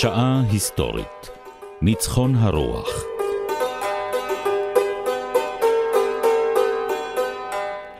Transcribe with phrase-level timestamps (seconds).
[0.00, 1.30] שעה היסטורית
[1.82, 3.04] ניצחון הרוח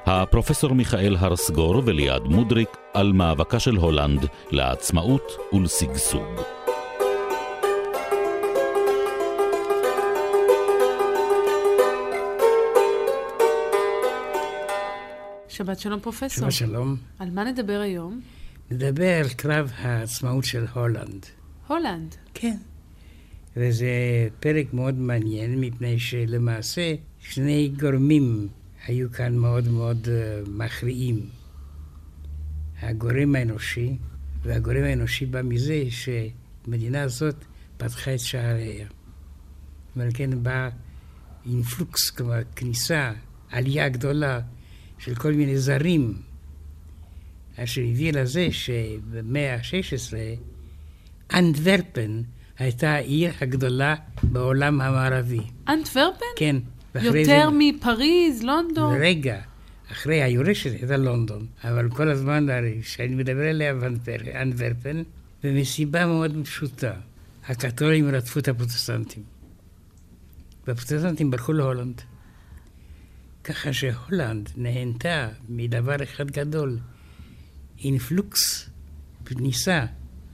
[0.06, 6.40] הפרופסור מיכאל הרסגור וליעד מודריק על מאבקה של הולנד לעצמאות ולשגשוג.
[15.48, 16.28] שבת שלום פרופסור.
[16.28, 16.96] שבת שלום.
[17.18, 18.20] על מה נדבר היום?
[18.70, 21.37] נדבר על קרב העצמאות של הולנד.
[21.68, 22.14] הולנד.
[22.34, 22.56] כן.
[23.56, 23.88] וזה
[24.40, 28.48] פרק מאוד מעניין, מפני שלמעשה שני גורמים
[28.86, 31.20] היו כאן מאוד מאוד uh, מכריעים.
[32.80, 33.96] הגורם האנושי,
[34.42, 37.44] והגורם האנושי בא מזה שהמדינה הזאת
[37.76, 38.86] פתחה את שעריה.
[39.96, 40.68] ועל כן בא
[41.46, 43.12] אינפלוקס, כלומר כניסה,
[43.50, 44.40] עלייה גדולה
[44.98, 46.22] של כל מיני זרים,
[47.56, 50.12] אשר הביא לזה שבמאה ה-16
[51.34, 52.22] אנטוורפן
[52.58, 55.40] הייתה העיר הגדולה בעולם המערבי.
[55.68, 56.24] אנטוורפן?
[56.36, 56.56] כן.
[56.94, 57.58] יותר זה...
[57.58, 58.96] מפריז, לונדון?
[59.00, 59.40] רגע,
[59.92, 62.46] אחרי היורשת הייתה לונדון, אבל כל הזמן
[62.82, 63.74] כשאני מדבר עליה
[64.42, 65.02] אנטוורפן,
[65.44, 66.92] ומסיבה מאוד פשוטה,
[67.48, 69.22] הקתולים רדפו את הפרוטסטנטים.
[70.66, 72.02] והפרוטסטנטים ברחו להולנד.
[73.44, 76.78] ככה שהולנד נהנתה מדבר אחד גדול,
[77.84, 78.70] אינפלוקס,
[79.24, 79.86] כניסה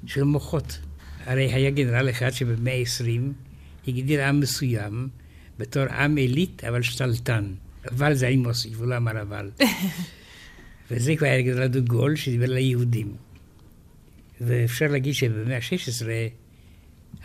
[0.06, 0.78] של מוחות.
[1.24, 3.32] הרי היה גנרל אחד שבמאה ה-20
[3.88, 5.08] הגדיר עם מסוים
[5.58, 7.52] בתור עם עילית אבל שתלטן.
[7.90, 9.50] אבל זה אני מוסיף, הוא לא אמר אבל.
[10.90, 13.16] וזה כבר היה גנרל דוגול שדיבר ליהודים.
[14.40, 16.06] ואפשר להגיד שבמאה ה-16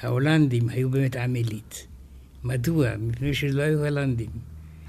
[0.01, 1.87] ההולנדים היו באמת עם עילית.
[2.43, 2.97] מדוע?
[2.97, 4.29] מפני שלא היו הולנדים.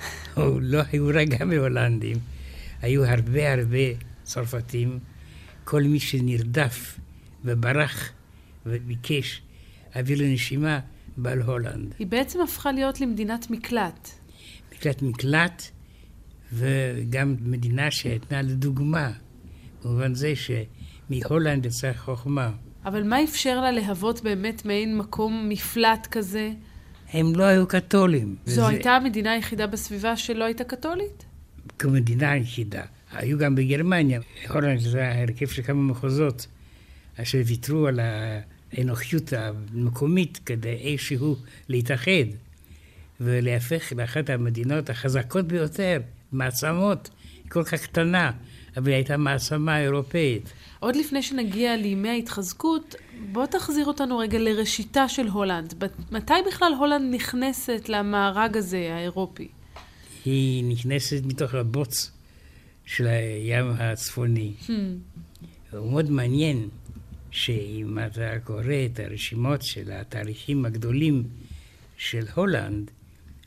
[0.36, 2.16] או לא היו רק גם הולנדים,
[2.82, 3.78] היו הרבה הרבה
[4.22, 4.98] צרפתים.
[5.64, 6.98] כל מי שנרדף
[7.44, 8.12] וברח
[8.66, 9.42] וביקש
[9.96, 10.80] אוויר לנשימה,
[11.16, 11.94] בא להולנד.
[11.98, 14.08] היא בעצם הפכה להיות למדינת מקלט.
[14.72, 15.62] מקלט מקלט,
[16.52, 19.12] וגם מדינה שהייתה לדוגמה,
[19.84, 22.50] במובן זה שמהולנד יצאה חוכמה.
[22.84, 26.50] אבל מה אפשר לה להוות באמת מעין מקום מפלט כזה?
[27.12, 28.36] הם לא היו קתולים.
[28.46, 28.66] זו וזה...
[28.68, 31.24] הייתה המדינה היחידה בסביבה שלא הייתה קתולית?
[31.78, 32.82] כמדינה היחידה.
[33.12, 34.20] היו גם בגרמניה.
[34.48, 36.46] הולנד זה הרכב של כמה מחוזות,
[37.16, 38.00] אשר ויתרו על
[38.72, 41.36] האנוכיות המקומית כדי איכשהו
[41.68, 42.26] להתאחד
[43.20, 46.00] ולהפך לאחת המדינות החזקות ביותר,
[46.32, 47.10] מעצמות,
[47.48, 48.30] כל כך קטנה,
[48.76, 50.52] אבל היא הייתה מעצמה אירופאית.
[50.80, 52.94] עוד לפני שנגיע לימי ההתחזקות,
[53.32, 55.84] בוא תחזיר אותנו רגע לראשיתה של הולנד.
[56.10, 59.48] מתי בכלל הולנד נכנסת למארג הזה, האירופי?
[60.24, 62.10] היא נכנסת מתוך הבוץ
[62.86, 64.52] של הים הצפוני.
[64.66, 64.70] Hmm.
[65.72, 66.68] הוא מאוד מעניין
[67.30, 71.22] שאם אתה קורא את הרשימות של התאריכים הגדולים
[71.96, 72.90] של הולנד,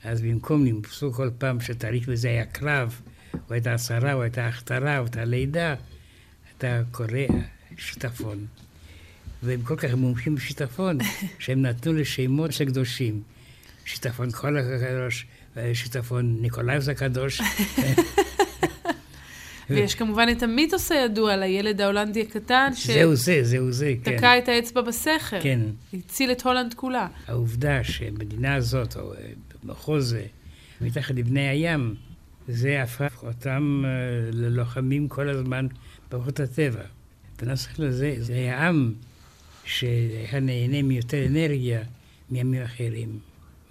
[0.03, 3.01] אז במקום למצוא כל פעם שתאריך בזה היה קרב,
[3.33, 5.75] או הייתה הצהרה, או הייתה הכתרה, או הייתה לידה,
[6.57, 7.07] אתה קורא
[7.77, 8.45] שיטפון.
[9.43, 10.97] והם כל כך מומחים בשיטפון,
[11.39, 13.21] שהם נתנו לשמות של קדושים.
[13.85, 15.25] שיטפון כל הקדוש,
[15.73, 17.41] שיטפון ניקולאיוס הקדוש.
[19.69, 22.87] ויש כמובן את המיתוס הידוע על הילד ההולנדי הקטן, ש...
[22.87, 24.17] זהו זה, זהו זה, כן.
[24.17, 25.41] תקע את האצבע בסכר.
[25.41, 25.59] כן.
[25.93, 27.07] הציל את הולנד כולה.
[27.27, 29.13] העובדה שהמדינה הזאת, או
[29.63, 30.15] מחוז
[30.81, 31.95] מתחת לבני הים,
[32.47, 33.89] זה הפך אותם אה,
[34.31, 35.67] ללוחמים כל הזמן
[36.09, 36.83] בכוחות הטבע.
[37.41, 38.93] בנוסח לזה, זה היה עם
[39.65, 41.81] שהיה נהנה מיותר אנרגיה
[42.29, 43.19] מימים אחרים.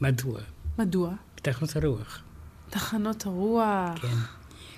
[0.01, 0.41] מדוע?
[0.79, 1.15] מדוע?
[1.35, 2.23] תחנות הרוח.
[2.71, 3.99] תחנות הרוח.
[4.03, 4.09] כן.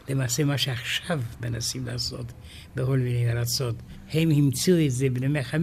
[0.09, 2.33] למעשה מה שעכשיו מנסים לעשות
[2.77, 3.75] בכל מיני ארצות.
[4.13, 5.55] הם המציאו את זה במאה ה-15,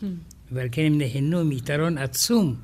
[0.00, 0.04] hmm.
[0.52, 2.56] ועל כן הם נהנו מיתרון עצום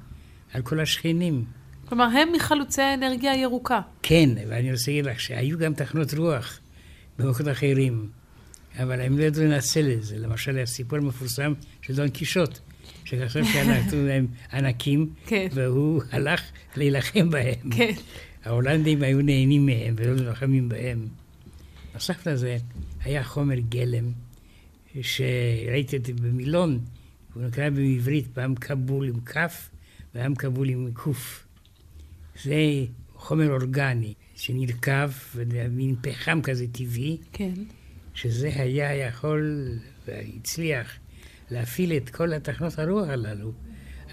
[0.52, 1.44] על כל השכנים.
[1.88, 3.80] כלומר, הם מחלוצי האנרגיה הירוקה.
[4.02, 6.60] כן, ואני רוצה להגיד לך שהיו גם תחנות רוח
[7.18, 8.08] במקומות אחרים,
[8.78, 10.18] אבל הם לא ידעו לנצל את זה.
[10.18, 11.52] למשל, הסיפור המפורסם
[11.82, 12.58] של דון קישוט,
[13.04, 15.46] שחשב שאנחנו להם ענקים, כן.
[15.52, 16.42] והוא הלך
[16.76, 17.70] להילחם בהם.
[17.70, 17.92] כן.
[18.48, 21.08] ההולנדים היו נהנים מהם ולא נלחמים בהם.
[21.94, 22.56] נוסף לזה,
[23.04, 24.04] היה חומר גלם,
[25.02, 26.80] שראיתי אותו במילון,
[27.34, 29.70] הוא נקרא בעברית פעם כבול עם כף,
[30.12, 31.46] פעם כבול עם קוף.
[32.42, 32.54] זה
[33.14, 35.10] חומר אורגני שנרכב,
[35.70, 37.54] מין פחם כזה טבעי, כן.
[38.14, 39.72] שזה היה יכול
[40.06, 40.92] והצליח
[41.50, 43.52] להפעיל את כל התחנות הרוח הללו.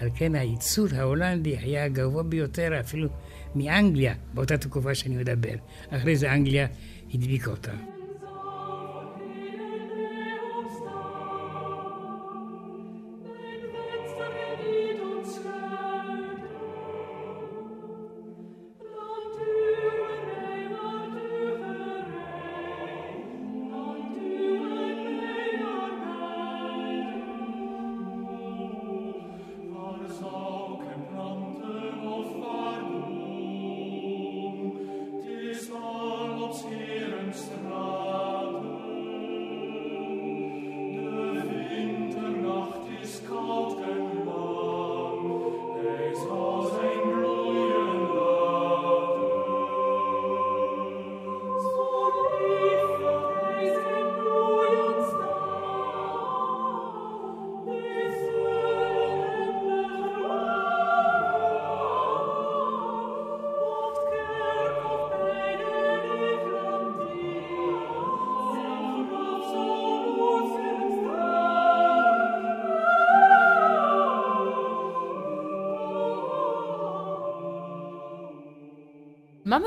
[0.00, 3.08] על כן הייצור ההולנדי היה הגבוה ביותר אפילו
[3.54, 5.54] מאנגליה באותה תקופה שאני מדבר.
[5.90, 6.66] אחרי זה אנגליה
[7.14, 7.72] הדביקה אותה.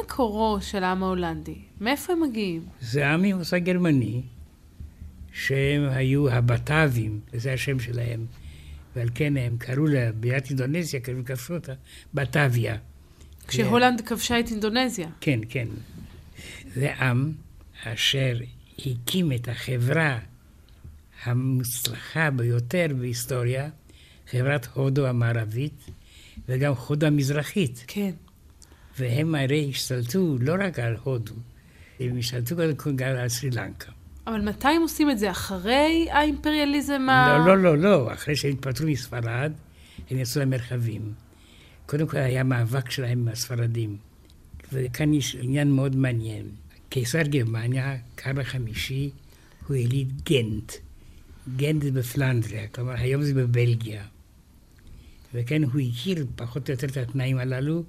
[0.09, 1.55] מקורו של העם ההולנדי?
[1.81, 2.65] מאיפה הם מגיעים?
[2.81, 4.21] זה עם ממוצא גרמני,
[5.33, 8.25] שהם היו הבט"בים, וזה השם שלהם,
[8.95, 11.73] ועל כן הם קראו לה, בירת אינדונזיה, קראו כבשו אותה,
[12.13, 12.77] בטביה.
[13.47, 15.09] כשהולנד כבשה את אינדונזיה.
[15.21, 15.67] כן, כן.
[16.75, 17.31] זה עם
[17.83, 18.37] אשר
[18.79, 20.19] הקים את החברה
[21.23, 23.69] המוצלחה ביותר בהיסטוריה,
[24.31, 25.85] חברת הודו המערבית
[26.47, 27.83] וגם הודו המזרחית.
[27.87, 28.11] כן.
[28.99, 31.33] והם הרי השתלטו לא רק על הודו,
[31.99, 32.55] הם השתלטו
[32.95, 33.91] גם על סרי לנקה.
[34.27, 35.31] אבל מתי הם עושים את זה?
[35.31, 37.37] אחרי האימפריאליזם ה...
[37.37, 38.13] לא, לא, לא, לא.
[38.13, 39.51] אחרי שהם התפטרו מספרד,
[40.09, 41.13] הם יצאו למרחבים.
[41.85, 43.97] קודם כל היה מאבק שלהם עם הספרדים.
[44.73, 46.45] וכאן יש עניין מאוד מעניין.
[46.89, 49.09] קיסר גרמניה, קרל החמישי,
[49.67, 50.73] הוא יליד גנט.
[51.55, 54.03] גנט זה בפלנדריה, כלומר היום זה בבלגיה.
[55.33, 57.83] וכן הוא הכיר פחות או יותר את התנאים הללו,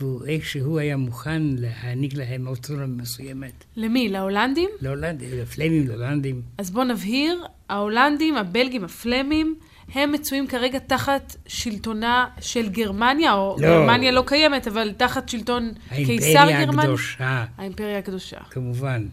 [0.00, 3.64] והוא איכשהו היה מוכן להעניק להם אוטונומיה מסוימת.
[3.76, 4.08] למי?
[4.08, 4.70] להולנדים?
[4.80, 6.42] להולנדים, לפלמים, להולנדים.
[6.58, 9.54] אז בואו נבהיר, ההולנדים, הבלגים, הפלמים,
[9.94, 13.68] הם מצויים כרגע תחת שלטונה של גרמניה, או לא.
[13.68, 16.84] גרמניה לא קיימת, אבל תחת שלטון קיסר האימפריה גרמניה.
[16.84, 18.38] הקדושה, האימפריה הקדושה.
[18.50, 19.06] כמובן.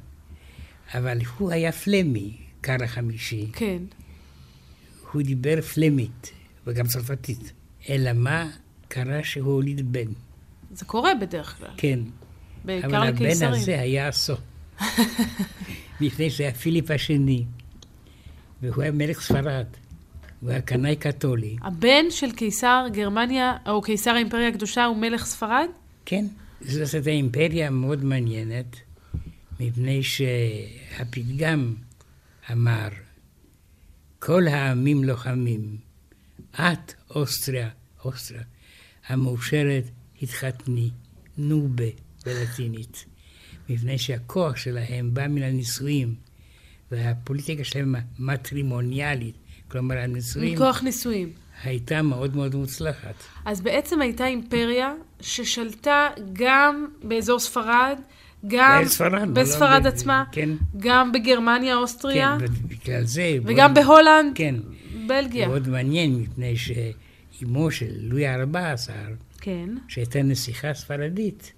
[0.94, 3.47] אבל הוא היה פלמי, קרל החמישי.
[3.53, 3.77] כן.
[5.12, 6.31] הוא דיבר פלמית,
[6.68, 7.53] וגם צרפתית.
[7.89, 8.50] אלא מה
[8.88, 10.07] קרה שהוא הוליד בן?
[10.75, 11.70] זה קורה בדרך כלל.
[11.78, 12.00] כן.
[12.66, 13.54] בעיקר אבל הבן לקיסרים.
[13.54, 14.36] הזה היה אסון.
[16.02, 17.46] לפני שהיה פיליפ השני,
[18.62, 19.66] והוא היה מלך ספרד.
[20.42, 21.56] הוא היה קנאי קתולי.
[21.62, 25.68] הבן של קיסר גרמניה, או קיסר האימפריה הקדושה, הוא מלך ספרד?
[26.06, 26.25] כן,
[26.62, 28.75] זאת הייתה אימפריה מאוד מעניינת,
[29.60, 31.74] מפני שהפתגם
[32.52, 32.88] אמר,
[34.20, 35.78] כל העמים לוחמים,
[36.56, 37.70] את, אוסטריה,
[38.06, 38.44] אוסטריה,
[39.08, 39.84] המאושרת,
[40.24, 40.90] התחתני,
[41.38, 41.84] נובה
[42.25, 43.06] בלטינית,
[43.70, 46.16] מפני שהכוח שלהם בא מן הנישואים,
[46.92, 49.36] והפוליטיקה שלהם מטרימוניאלית,
[49.68, 51.30] כלומר הנישואים, מכוח נישואים.
[51.64, 53.14] הייתה מאוד מאוד מוצלחת.
[53.46, 57.98] אז בעצם הייתה אימפריה ששלטה גם באזור ספרד,
[58.48, 60.50] גם בספרד, בספרד לא, עצמה, כן.
[60.78, 63.38] גם בגרמניה, אוסטריה, כן, ובגלל זה...
[63.46, 64.56] וגם מאוד- בהולנד, כן.
[65.08, 65.48] בלגיה.
[65.48, 68.89] מאוד מעניין, מפני שאימו של לואי ה-14,
[69.43, 69.69] כן.
[69.88, 71.53] שהייתה נסיכה ספרדית,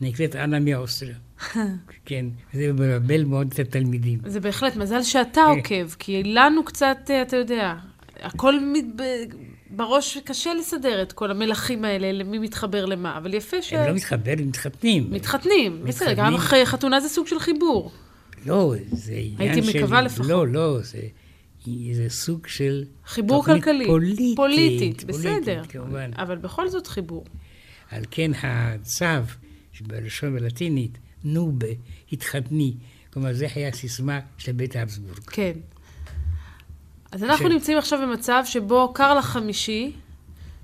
[0.00, 1.14] נקראת אנה מאוסטריה.
[2.06, 4.18] כן, זה מבלבל מאוד את התלמידים.
[4.26, 5.40] זה בהחלט מזל שאתה כן.
[5.40, 7.74] עוקב, כי לנו קצת, אה, אתה יודע,
[8.20, 8.84] הכל מת...
[9.70, 13.72] בראש קשה לסדר את כל המלכים האלה, למי מתחבר למה, אבל יפה ש...
[13.72, 15.06] הם לא מתחברים, הם מתחתנים.
[15.10, 17.92] מתחתנים, בסדר, גם חתונה זה סוג של חיבור.
[18.46, 19.78] לא, זה עניין הייתי של...
[19.78, 20.26] מקווה לפחות.
[20.26, 20.98] לא, לא, זה,
[21.92, 22.84] זה סוג של...
[23.06, 23.86] חיבור כלכלי.
[23.86, 24.36] פוליטית.
[24.36, 25.62] פוליטית, בסדר.
[25.68, 26.10] כמובן.
[26.16, 27.24] אבל בכל זאת חיבור.
[27.90, 29.04] על כן הצו,
[29.72, 31.66] שבלשון בלטינית, נובה,
[32.12, 32.74] התחתני.
[33.12, 35.18] כלומר, זה היה הסיסמה של בית האבסבורג.
[35.26, 35.52] כן.
[37.12, 39.92] אז אנחנו ש- נמצאים עכשיו במצב שבו קרל החמישי,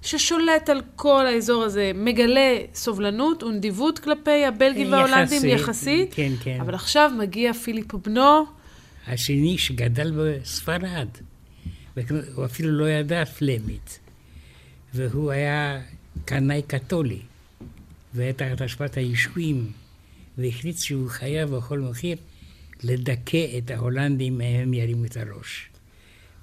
[0.03, 6.59] ששולט על כל האזור הזה, מגלה סובלנות ונדיבות כלפי הבלגים וההולנדים יחסית, כן, כן.
[6.61, 8.45] אבל עכשיו מגיע פיליפ בנו,
[9.07, 11.09] השני שגדל בספרד,
[11.97, 13.99] והוא אפילו לא ידע פלמית,
[14.95, 15.81] והוא היה
[16.25, 17.21] קנאי קתולי,
[18.15, 19.73] והיה תחת השפעת הישועים,
[20.39, 22.17] והחליט שהוא חייב בכל מחיר
[22.83, 25.69] לדכא את ההולנדים אם הם ירימו את הראש.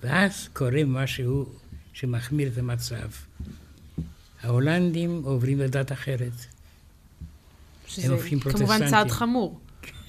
[0.03, 1.49] ואז קורה משהו
[1.93, 3.09] שמחמיר את המצב.
[4.41, 6.31] ההולנדים עוברים לדת אחרת.
[7.87, 8.87] שזה הופכים כמובן פרוטסטנטים.
[8.89, 9.59] צעד חמור.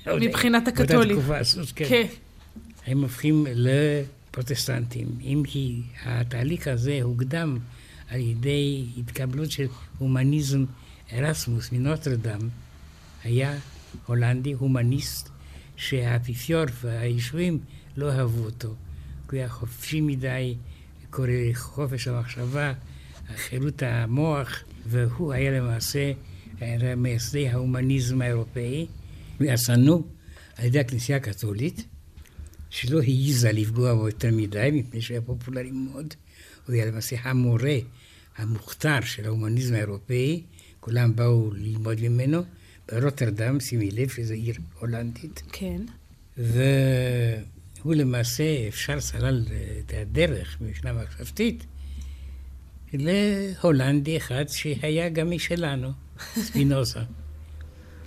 [0.07, 0.99] מבחינת הקתולים.
[0.99, 2.07] באותה תקופה הזאת, כן.
[2.87, 7.59] הם הופכים לפרוטסטנטים, אם כי התהליך הזה הוקדם
[8.09, 9.67] על ידי התקבלות של
[9.99, 10.65] הומניזם
[11.13, 12.49] ארסמוס מנוטרדם,
[13.25, 13.59] היה
[14.07, 15.29] הולנדי, הומניסט,
[15.77, 17.59] שהאפיפיור והיישובים
[17.97, 18.69] לא אהבו אותו.
[18.69, 20.55] הוא היה חופשי מדי,
[21.11, 22.73] קורא לחופש המחשבה,
[23.37, 26.13] חירות המוח, והוא היה למעשה
[26.61, 28.87] היה מייסדי ההומניזם האירופאי,
[29.41, 30.07] ויצאנו
[30.57, 31.85] על ידי הכנסייה הקתולית,
[32.71, 36.15] שלא העיזה לפגוע בו יותר מדי, מפני שהיה פופולרי מאוד.
[36.67, 37.77] הוא היה למעשה המורה
[38.37, 40.43] המוכתר של ההומניזם האירופאי,
[40.81, 42.43] כולם באו ללמוד ממנו,
[42.93, 45.43] ברוטרדם, שימי לב שזו עיר הולנדית.
[45.53, 45.83] כן.
[46.37, 49.45] והוא למעשה, אפשר סלל
[49.79, 51.67] את הדרך מבחינה מחשבתית
[52.93, 55.93] להולנדי אחד שהיה גם משלנו,
[56.45, 57.01] ספינוזה.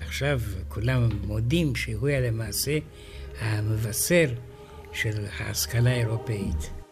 [0.01, 2.77] עכשיו כולם מודים שהוא היה למעשה
[3.39, 4.33] המבשר
[4.93, 6.82] של ההשכלה האירופאית.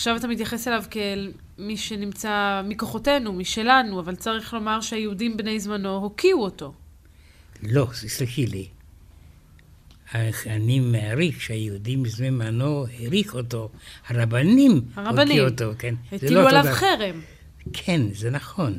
[0.00, 5.96] עכשיו אתה מתייחס אליו כאל מי שנמצא מכוחותינו, משלנו, אבל צריך לומר שהיהודים בני זמנו
[5.96, 6.72] הוקיעו אותו.
[7.62, 8.68] לא, סלחי לי.
[10.46, 13.68] אני מעריך שהיהודים בזמנו העריך אותו,
[14.06, 15.28] הרבנים הרבנים.
[15.28, 15.94] הוקיעו אותו, כן.
[16.12, 16.72] הטילו לא עליו דבר.
[16.72, 17.20] חרם.
[17.72, 18.78] כן, זה נכון,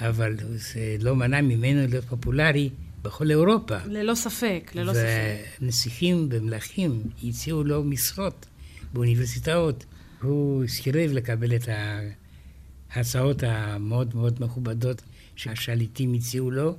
[0.00, 2.70] אבל זה לא מנע ממנו להיות פופולרי
[3.02, 3.76] בכל אירופה.
[3.86, 5.62] ללא ספק, ללא ספק.
[5.62, 8.46] ונסיכים ומלכים הציעו לו משרות
[8.92, 9.84] באוניברסיטאות.
[10.22, 11.68] הוא סירב לקבל את
[12.90, 15.02] ההצעות המאוד מאוד מכובדות
[15.36, 16.76] שהשליטים הציעו לו,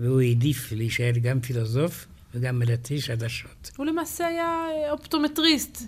[0.00, 3.70] והוא העדיף להישאר גם פילוסוף וגם מלטש עדשות.
[3.76, 5.82] הוא למעשה היה אופטומטריסט.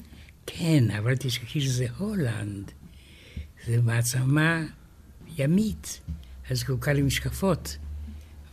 [0.47, 2.71] כן, אבל תשכחי שזה הולנד.
[3.66, 4.62] זו מעצמה
[5.38, 6.00] ימית,
[6.50, 7.76] הזקוקה למשקפות.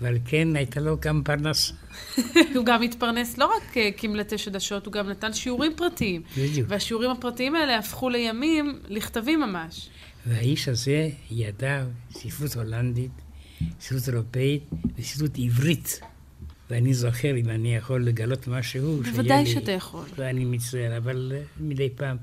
[0.01, 1.73] אבל כן, הייתה לו גם פרנס.
[2.55, 6.21] הוא גם התפרנס לא רק אה, כמלטש עדשות, הוא גם נתן שיעורים פרטיים.
[6.37, 6.67] בדיוק.
[6.69, 9.89] והשיעורים הפרטיים האלה הפכו לימים לכתבים ממש.
[10.25, 13.11] והאיש הזה ידע ספרות הולנדית,
[13.81, 14.63] ספרות אירופאית
[14.97, 15.99] וספרות עברית.
[16.69, 20.05] ואני זוכר, אם אני יכול לגלות משהו, בוודאי שאתה יכול.
[20.15, 22.17] ואני מצטער, אבל אה, מדי פעם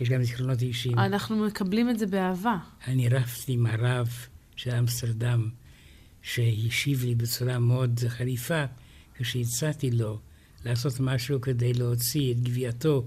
[0.00, 0.98] יש גם זיכרונות אישיים.
[0.98, 2.56] אנחנו מקבלים את זה באהבה.
[2.88, 4.08] אני רבתי עם הרב
[4.56, 5.48] של אמסטרדם,
[6.24, 8.64] שהשיב לי בצורה מאוד חריפה,
[9.14, 10.18] כשהצעתי לו
[10.64, 13.06] לעשות משהו כדי להוציא את גווייתו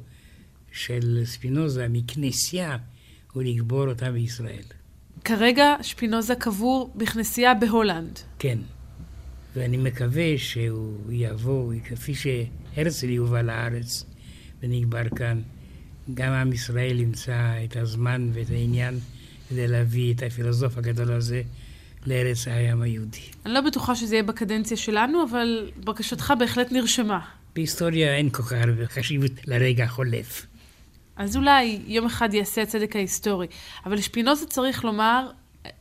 [0.71, 2.77] של ספינוזה מכנסייה
[3.35, 4.63] ולקבור אותה בישראל.
[5.23, 8.19] כרגע שפינוזה קבור בכנסייה בהולנד.
[8.39, 8.59] כן.
[9.55, 14.05] ואני מקווה שהוא יבוא, כפי שהרצל יובא לארץ
[14.63, 15.41] ונקבר כאן,
[16.13, 18.99] גם עם ישראל ימצא את הזמן ואת העניין
[19.49, 21.41] כדי להביא את הפילוסוף הגדול הזה
[22.07, 23.19] לארץ העם היהודי.
[23.45, 27.19] אני לא בטוחה שזה יהיה בקדנציה שלנו, אבל בקשתך בהחלט נרשמה.
[27.55, 30.45] בהיסטוריה אין כל כך הרבה חשיבות לרגע החולף.
[31.15, 33.47] אז אולי יום אחד יעשה הצדק ההיסטורי.
[33.85, 35.29] אבל שפינוזה, צריך לומר,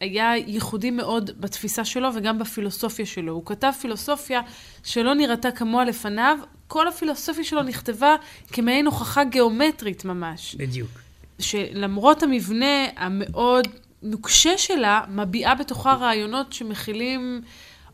[0.00, 3.32] היה ייחודי מאוד בתפיסה שלו וגם בפילוסופיה שלו.
[3.32, 4.40] הוא כתב פילוסופיה
[4.84, 8.16] שלא נראתה כמוה לפניו, כל הפילוסופיה שלו נכתבה
[8.52, 10.54] כמעין הוכחה גיאומטרית ממש.
[10.54, 10.90] בדיוק.
[11.38, 13.68] שלמרות המבנה המאוד
[14.02, 17.42] נוקשה שלה, מביעה בתוכה רעיונות שמכילים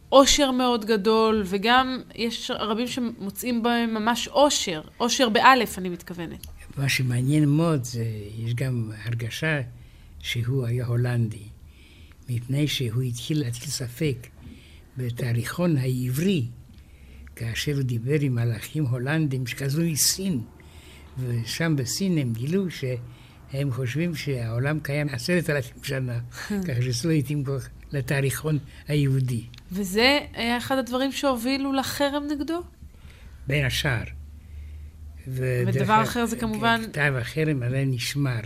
[0.09, 6.47] עושר מאוד גדול, וגם יש רבים שמוצאים בהם ממש עושר, עושר באלף, אני מתכוונת.
[6.77, 8.05] מה שמעניין מאוד זה,
[8.39, 9.61] יש גם הרגשה
[10.19, 11.43] שהוא היה הולנדי,
[12.29, 14.27] מפני שהוא התחיל להטיל ספק
[14.97, 16.47] בתאריכון העברי,
[17.37, 20.41] כאשר הוא דיבר עם מלאכים הולנדים שחזרו מסין,
[21.19, 22.71] ושם בסין הם גילו
[23.53, 26.19] שהם חושבים שהעולם קיים עשרת אלפים שנה,
[26.69, 29.45] ככה שזה לא התאים כך לתאריכון היהודי.
[29.73, 32.63] וזה היה אחד הדברים שהובילו לחרם נגדו?
[33.47, 34.03] בין השאר.
[35.29, 38.41] ודבר אחר זה כמובן- כתב החרם עדיין נשמר.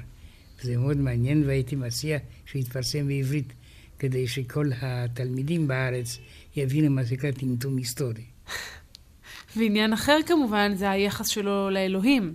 [0.63, 3.53] זה מאוד מעניין, והייתי מציע שיתפרסם בעברית,
[3.99, 6.19] כדי שכל התלמידים בארץ
[6.57, 8.25] יבינו מה זה נקרא טמטום היסטורי.
[9.57, 12.35] ועניין אחר כמובן זה היחס שלו לאלוהים.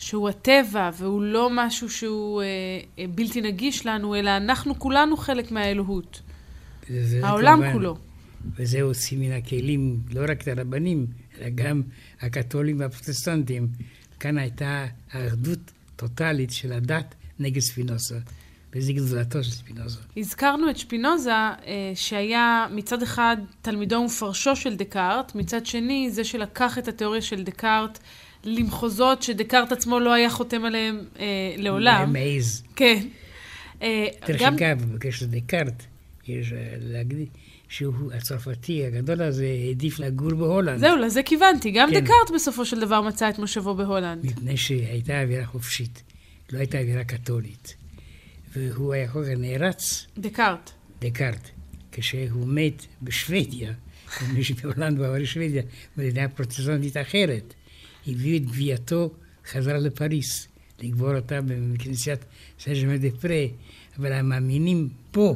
[0.00, 2.46] שהוא הטבע, והוא לא משהו שהוא אה,
[2.98, 6.22] אה, בלתי נגיש לנו, אלא אנחנו כולנו חלק מהאלוהות.
[7.22, 7.96] העולם כמובן, כולו.
[8.56, 11.06] וזה עושים מן הכלים, לא רק את הרבנים,
[11.38, 11.82] אלא גם
[12.20, 13.68] הקתולים והפרוטסטנטים.
[14.20, 15.58] כאן הייתה אחדות
[15.96, 18.18] טוטאלית של הדת נגד ספינוסה.
[18.72, 19.98] וזה גדולתו של ספינוזה.
[20.16, 21.56] הזכרנו את שפינוזה, אה,
[21.94, 27.98] שהיה מצד אחד תלמידו ומפרשו של דקארט, מצד שני זה שלקח את התיאוריה של דקארט
[28.44, 31.24] למחוזות שדקארט עצמו לא היה חותם עליהם אה,
[31.56, 32.12] לעולם.
[32.12, 32.62] מעז.
[32.76, 33.06] כן.
[33.82, 34.54] אה, דרך גם...
[34.54, 35.82] אגב, בקשר לדקארט,
[36.28, 37.28] יש להגיד
[37.68, 40.78] שהוא הצרפתי הגדול הזה העדיף לגור בהולנד.
[40.78, 41.70] זהו, לזה כיוונתי.
[41.70, 42.00] גם כן.
[42.00, 44.26] דקארט בסופו של דבר מצא את מושבו בהולנד.
[44.26, 46.02] מפני שהייתה אווירה חופשית,
[46.52, 47.74] לא הייתה אווירה קתולית.
[48.56, 50.06] והוא היה כל כך נערץ.
[50.18, 50.70] דקארט.
[51.00, 51.50] דקארט.
[51.92, 53.72] כשהוא מת בשוודיה,
[54.34, 55.62] מי שבהולנד הוא עבר לשוודיה,
[55.96, 57.54] מדינה פרוטסטנטית אחרת,
[58.06, 59.10] הביאו את גווייתו
[59.46, 60.48] חזרה לפריס,
[60.82, 62.24] לקבור אותה בכנסיית
[62.58, 63.44] סן דה פרה,
[63.98, 65.34] אבל המאמינים פה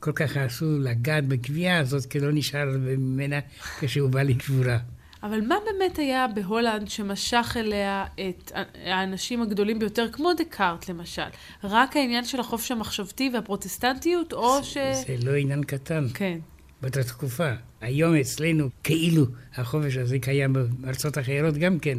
[0.00, 2.64] כל כך רצו לגעת בגווייה הזאת, כי לא נשאר
[2.98, 3.38] ממנה
[3.80, 4.78] כשהוא בא לקבורה.
[5.22, 8.52] אבל מה באמת היה בהולנד שמשך אליה את
[8.84, 11.22] האנשים הגדולים ביותר, כמו דקארט למשל?
[11.64, 14.76] רק העניין של החופש המחשבתי והפרוטסטנטיות, או זה, ש...
[15.06, 16.06] זה לא עניין קטן.
[16.14, 16.38] כן.
[16.82, 17.50] באותה תקופה.
[17.80, 21.98] היום אצלנו כאילו החופש הזה קיים בארצות אחרות גם כן.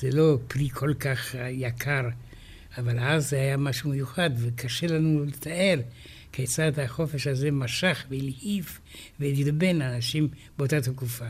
[0.00, 2.08] זה לא פרי כל כך יקר,
[2.78, 5.80] אבל אז זה היה משהו מיוחד, וקשה לנו לתאר
[6.32, 8.78] כיצד החופש הזה משך והלהיב
[9.20, 11.26] והדרבן אנשים באותה תקופה.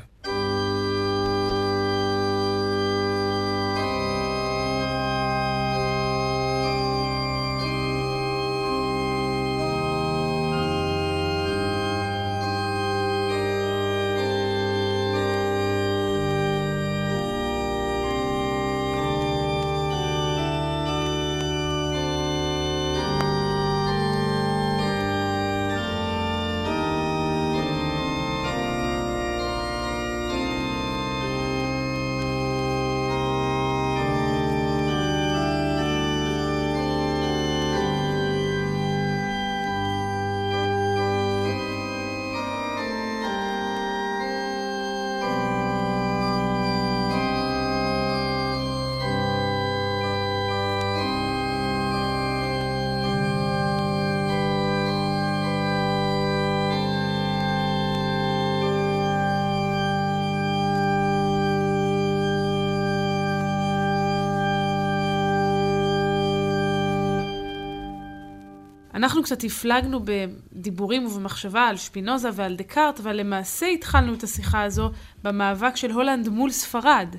[69.01, 74.91] אנחנו קצת הפלגנו בדיבורים ובמחשבה על שפינוזה ועל דקארט, אבל למעשה התחלנו את השיחה הזו
[75.25, 77.17] במאבק של הולנד מול ספרד.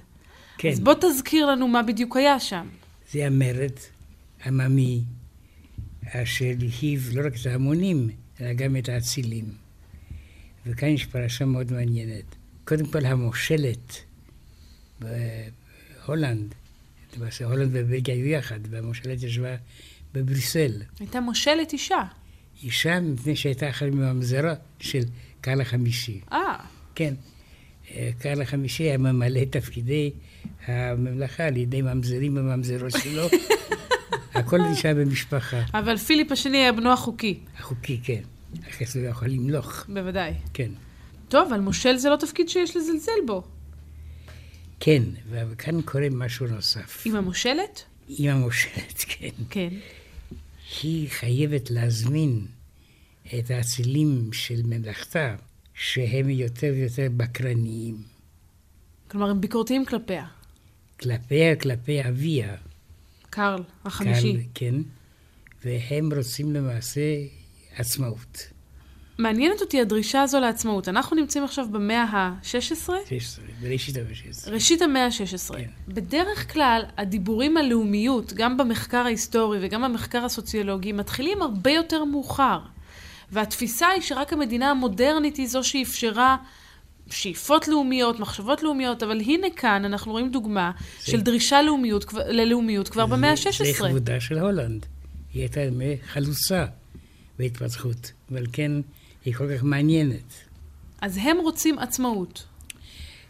[0.57, 0.69] כן.
[0.69, 2.67] אז בוא תזכיר לנו מה בדיוק היה שם.
[3.11, 3.71] זה המרד
[4.45, 5.01] עממי,
[6.07, 8.09] אשר הלהיב לא רק את ההמונים,
[8.41, 9.45] אלא גם את האצילים.
[10.65, 12.35] וכאן יש פרשה מאוד מעניינת.
[12.65, 13.97] קודם כל המושלת
[14.99, 16.53] בהולנד,
[17.17, 19.55] למעשה הולנד ובלגיה היו יחד, והמושלת ישבה
[20.13, 20.71] בבריסל.
[20.99, 22.03] הייתה מושלת אישה.
[22.63, 25.03] אישה מפני שהייתה אחת מממזרה של
[25.41, 26.21] קהל החמישי.
[26.31, 26.55] אה.
[26.95, 27.13] כן.
[27.91, 30.11] אה, קהל החמישי היה ממלא תפקידי
[30.65, 33.27] הממלכה על ידי ממזרים וממזרות שלו.
[34.33, 35.61] הכל נשאר במשפחה.
[35.73, 37.39] אבל פיליפ השני היה בנו החוקי.
[37.57, 38.21] החוקי, כן.
[38.69, 39.85] אחרי זה הוא יכול למלוך.
[39.89, 40.33] בוודאי.
[40.53, 40.71] כן.
[41.29, 43.43] טוב, אבל מושל זה לא תפקיד שיש לזלזל בו.
[44.79, 47.03] כן, וכאן קורה משהו נוסף.
[47.05, 47.83] עם המושלת?
[48.09, 49.29] עם המושלת, כן.
[49.49, 49.69] כן.
[50.83, 52.47] היא חייבת להזמין
[53.39, 55.35] את האצילים של ממלכתה,
[55.73, 58.03] שהם יותר ויותר בקרניים.
[59.07, 60.25] כלומר, הם ביקורתיים כלפיה.
[60.99, 62.55] כלפיה, כלפי אביה.
[63.29, 64.33] קרל החמישי.
[64.33, 64.75] קרל, כן.
[65.65, 67.23] והם רוצים למעשה
[67.75, 68.51] עצמאות.
[69.21, 70.87] מעניינת אותי הדרישה הזו לעצמאות.
[70.87, 72.91] אנחנו נמצאים עכשיו במאה ה-16?
[73.09, 74.51] 16, בראשית המאה ה-16.
[74.51, 75.55] ראשית המאה ה-16.
[75.55, 75.69] כן.
[75.87, 82.59] בדרך כלל, הדיבורים על לאומיות, גם במחקר ההיסטורי וגם במחקר הסוציולוגי, מתחילים הרבה יותר מאוחר.
[83.31, 86.37] והתפיסה היא שרק המדינה המודרנית היא זו שאפשרה
[87.09, 91.11] שאיפות לאומיות, מחשבות לאומיות, אבל הנה כאן אנחנו רואים דוגמה זה...
[91.11, 93.51] של דרישה לאומיות, ללאומיות כבר במאה ה-16.
[93.51, 94.85] זה כבודה של הולנד.
[95.33, 95.61] היא הייתה
[96.05, 96.65] חלוצה
[97.39, 98.71] בהתפתחות, אבל כן...
[99.25, 100.33] היא כל כך מעניינת.
[101.01, 102.43] אז הם רוצים עצמאות.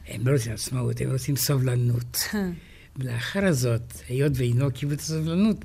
[0.08, 2.17] הם לא רוצים עצמאות, הם רוצים סובלנות.
[2.95, 5.58] ולאחר הזאת, היות ואינו קיבלו את הסובלנות,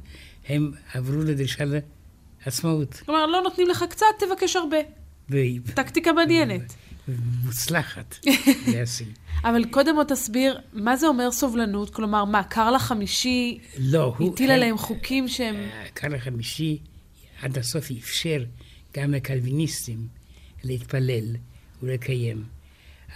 [0.49, 1.65] הם עברו לדרישה
[2.47, 2.95] לעצמאות.
[2.95, 4.77] כלומר, לא נותנים לך קצת, תבקש הרבה.
[5.31, 5.37] ו...
[5.75, 6.75] טקטיקה מעניינת.
[7.09, 8.19] ומוצלחת
[8.73, 9.09] להשיג.
[9.45, 11.91] אבל קודם עוד תסביר, מה זה אומר סובלנות?
[11.91, 14.15] כלומר, מה, קרל החמישי לא.
[14.21, 15.57] הטיל עליהם חוקים שהם...
[15.95, 16.79] קרל החמישי
[17.43, 18.45] עד הסוף אפשר
[18.97, 20.16] גם לקלוויניסטים
[20.65, 21.37] להתפלל
[21.83, 22.45] ולקיים,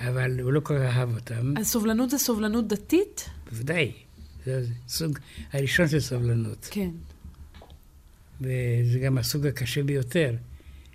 [0.00, 1.54] אבל הוא לא כל כך אהב אותם.
[1.56, 3.30] אז סובלנות זה סובלנות דתית?
[3.50, 3.92] בוודאי.
[4.44, 5.18] זה הסוג
[5.52, 6.68] הראשון של סובלנות.
[6.70, 6.90] כן.
[8.40, 10.34] וזה גם הסוג הקשה ביותר,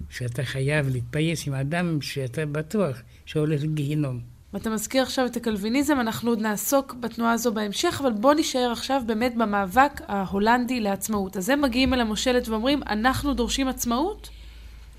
[0.09, 4.19] שאתה חייב להתפייס עם אדם שאתה בטוח שהולך לגיהינום.
[4.53, 9.01] ואתה מזכיר עכשיו את הקלוויניזם, אנחנו עוד נעסוק בתנועה הזו בהמשך, אבל בוא נישאר עכשיו
[9.05, 11.37] באמת במאבק ההולנדי לעצמאות.
[11.37, 14.29] אז הם מגיעים אל המושלת ואומרים, אנחנו דורשים עצמאות?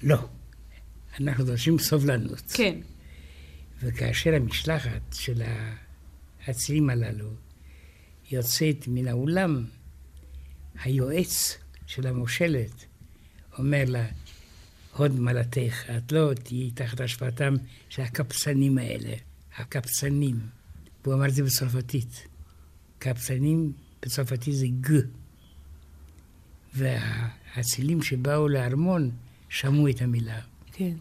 [0.02, 0.16] לא.
[1.20, 2.42] אנחנו דורשים סובלנות.
[2.54, 2.78] כן.
[3.82, 5.42] וכאשר המשלחת של
[6.46, 7.30] האצילים הללו
[8.30, 9.64] יוצאת מן האולם,
[10.84, 12.84] היועץ של המושלת
[13.58, 14.06] אומר לה,
[14.96, 17.54] הוד מעלתך, את לא תהיי תחת השפעתם
[17.88, 19.14] של הקפצנים האלה,
[19.56, 20.40] הקפצנים.
[21.04, 22.26] והוא אמר את זה בצרפתית.
[22.98, 24.92] קפצנים בצרפתית זה ג.
[26.74, 29.10] והאצילים שבאו לארמון
[29.48, 30.40] שמעו את המילה.
[30.76, 30.94] כן.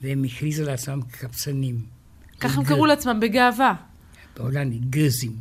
[0.00, 1.86] והם הכריזו לעצמם קפצנים.
[2.40, 3.74] ככה הם קראו לעצמם בגאווה.
[4.36, 5.36] בהולנדית, גזים.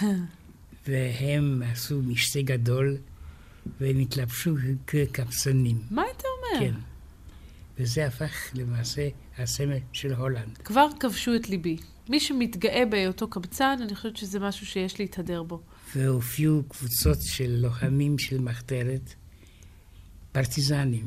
[0.86, 2.96] והם עשו משתה גדול,
[3.80, 4.54] והם התלבשו
[4.86, 5.78] כקפצנים.
[5.90, 6.66] מה אתה אומר?
[6.66, 6.74] כן.
[7.78, 9.08] וזה הפך למעשה
[9.38, 10.58] הסמל של הולנד.
[10.64, 11.76] כבר כבשו את ליבי.
[12.08, 15.60] מי שמתגאה בהיותו קבצן, אני חושבת שזה משהו שיש להתהדר בו.
[15.96, 19.14] והופיעו קבוצות של לוחמים של מחתרת,
[20.32, 21.06] פרטיזנים,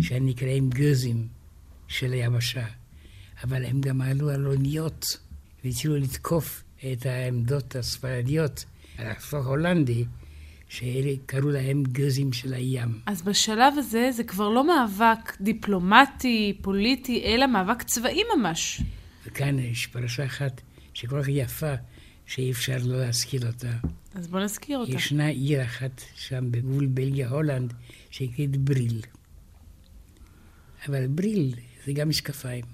[0.00, 1.28] שנקראים גזים
[1.88, 2.66] של היבשה.
[3.44, 5.18] אבל הם גם עלו על אוניות
[5.64, 8.64] והתחילו לתקוף את העמדות הספרדיות
[8.98, 10.04] על הספר הולנדי,
[10.68, 13.00] שקראו להם גזים של הים.
[13.06, 18.82] אז בשלב הזה זה כבר לא מאבק דיפלומטי, פוליטי, אלא מאבק צבאי ממש.
[19.26, 20.60] וכאן יש פרשה אחת
[20.94, 21.74] שכל כך יפה,
[22.26, 23.70] שאי אפשר לא להזכיר אותה.
[24.14, 24.92] אז בוא נזכיר אותה.
[24.92, 27.72] ישנה עיר אחת שם בגבול בלגיה-הולנד,
[28.10, 29.00] שנקראת בריל.
[30.88, 31.54] אבל בריל
[31.86, 32.64] זה גם משקפיים.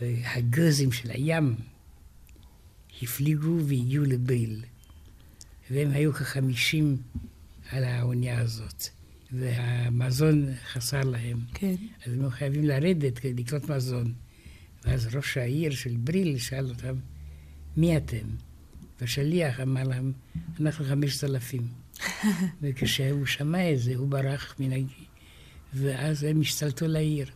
[0.00, 1.54] והגזים של הים
[3.02, 4.64] הפליגו והגיעו לבריל.
[5.70, 6.96] והם היו כחמישים
[7.70, 8.88] על האונייה הזאת.
[9.32, 11.40] והמזון חסר להם.
[11.54, 11.74] כן.
[12.06, 14.12] אז הם חייבים לרדת כדי לקנות מזון.
[14.84, 16.94] ואז ראש העיר של בריל שאל אותם,
[17.76, 18.26] מי אתם?
[19.00, 20.12] והשליח אמר להם,
[20.60, 21.68] אנחנו חמשת אלפים.
[22.62, 24.86] וכשהוא שמע את זה, הוא ברח מן הג...
[25.74, 27.26] ואז הם השתלטו לעיר.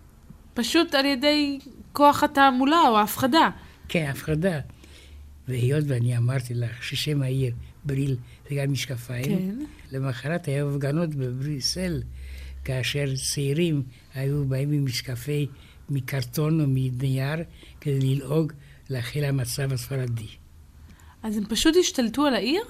[0.55, 1.59] פשוט על ידי
[1.92, 3.51] כוח התעמולה או ההפחדה.
[3.88, 4.61] כן, הפחדה.
[5.49, 8.16] והיות ואני אמרתי לך ששם העיר בריל
[8.49, 9.64] זה גם משקפיים, כן.
[9.92, 12.03] למחרת היו הפגנות בבריסל,
[12.64, 13.83] כאשר צעירים
[14.14, 15.47] היו באים עם משקפי
[15.88, 17.44] מקרטון או מנייר
[17.81, 18.53] כדי ללעוג
[18.90, 20.29] לאחל המצב הספרדי.
[21.23, 22.62] אז הם פשוט השתלטו על העיר?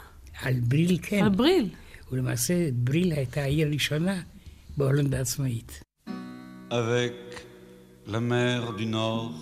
[0.43, 1.25] על בריל כן.
[1.25, 1.69] על בריל.
[2.13, 4.23] ולמעשה בריל הייתה העיר הראשונה.
[6.71, 7.15] Avec
[8.09, 9.33] la mer du Nord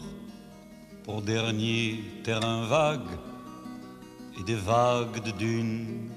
[1.05, 3.19] pour dernier terrain vague
[4.39, 6.11] et des vagues de dunes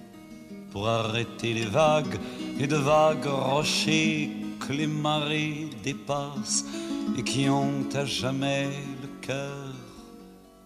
[0.72, 2.20] pour arrêter les vagues
[2.60, 6.66] et de vagues rochers que les marées dépassent
[7.18, 8.68] et qui ont à jamais
[9.02, 9.74] le cœur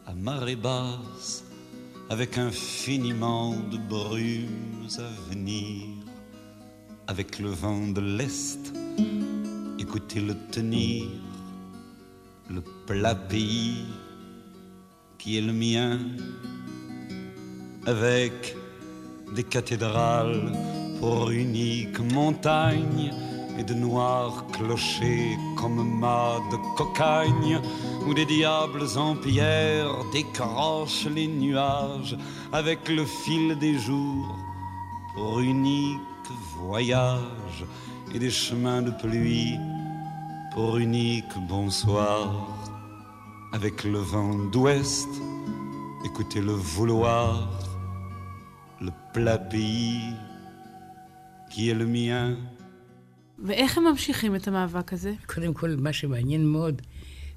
[0.08, 1.44] à marée basse
[2.10, 5.99] avec infiniment de brumes à venir
[7.10, 8.72] avec le vent de l'Est.
[9.80, 11.06] Écoutez-le tenir
[12.48, 13.86] le plat pays
[15.17, 15.98] qui est le mien
[17.88, 18.56] avec
[19.36, 20.52] des cathédrales
[21.00, 23.12] pour unique montagne
[23.58, 27.60] et de noirs clochers comme mâts de cocagne
[28.06, 32.15] où des diables en pierre décrochent les nuages
[32.54, 34.38] avec le fil des jours
[35.15, 36.09] pour unique
[36.58, 37.65] voyage
[38.13, 39.58] et des chemins de pluie
[40.54, 42.48] pour unique bonsoir
[43.54, 45.10] avec le vent d'ouest
[46.06, 47.50] écoutez le vouloir
[48.82, 50.13] le plat pays
[51.50, 52.36] qui est le mien
[53.44, 55.13] ואיך הם ממשיכים את המאבק הזה?
[55.26, 56.82] קודם כל, מה שמעניין מאוד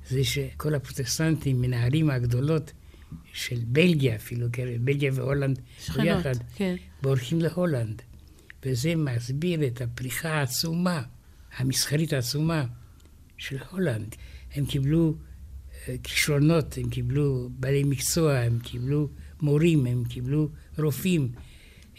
[0.09, 2.72] זה שכל הפרוטסטנטים מן הערים הגדולות
[3.33, 6.74] של בלגיה אפילו, כן, בלגיה והולנד שכנות, ביחד, כן.
[7.02, 8.02] בורחים להולנד.
[8.64, 11.03] וזה מסביר את הפריחה העצומה,
[11.57, 12.64] המסחרית העצומה
[13.38, 14.14] של הולנד.
[14.55, 15.14] הם קיבלו
[15.88, 19.09] אה, כישרונות, הם קיבלו בעלי מקצוע, הם קיבלו
[19.40, 20.48] מורים, הם קיבלו
[20.79, 21.29] רופאים.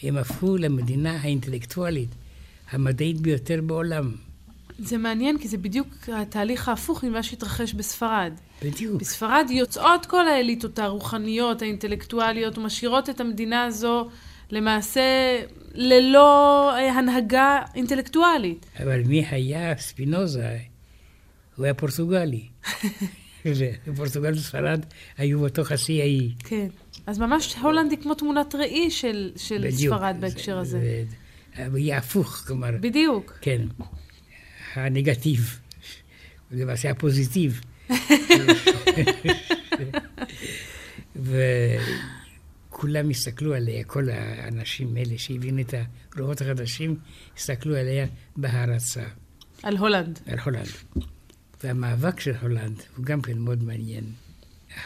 [0.03, 2.09] הם הפכו למדינה האינטלקטואלית
[2.71, 4.11] המדעית ביותר בעולם.
[4.79, 8.33] זה מעניין, כי זה בדיוק התהליך ההפוך ממה שהתרחש בספרד.
[8.63, 9.01] בדיוק.
[9.01, 14.09] בספרד יוצאות כל האליטות הרוחניות, האינטלקטואליות, ומשאירות את המדינה הזו
[14.53, 15.01] למעשה
[15.73, 18.65] ללא אה, הנהגה אינטלקטואלית.
[18.83, 20.57] אבל מי היה ספינוזה?
[21.55, 22.43] הוא היה פורטוגלי.
[23.87, 24.85] ופורטוגל וספרד
[25.17, 26.31] היו בתוך השיא ההיא.
[26.39, 26.67] כן.
[27.07, 29.95] אז ממש הולנד היא כמו תמונת ראי של, של בדיוק.
[29.95, 30.79] ספרד בהקשר הזה.
[31.57, 33.37] זה- הוא יהיה הפוך, כלומר, בדיוק.
[33.41, 33.61] כן,
[34.75, 35.59] הנגטיב,
[36.51, 37.61] למעשה הפוזיטיב.
[42.83, 45.73] וכולם הסתכלו עליה, כל האנשים האלה שהבינו את
[46.11, 46.99] הגרועות החדשים,
[47.37, 49.03] הסתכלו עליה בהערצה,
[49.63, 50.19] על הולנד.
[50.27, 50.67] על הולנד.
[51.63, 54.03] והמאבק של הולנד הוא גם כן מאוד מעניין.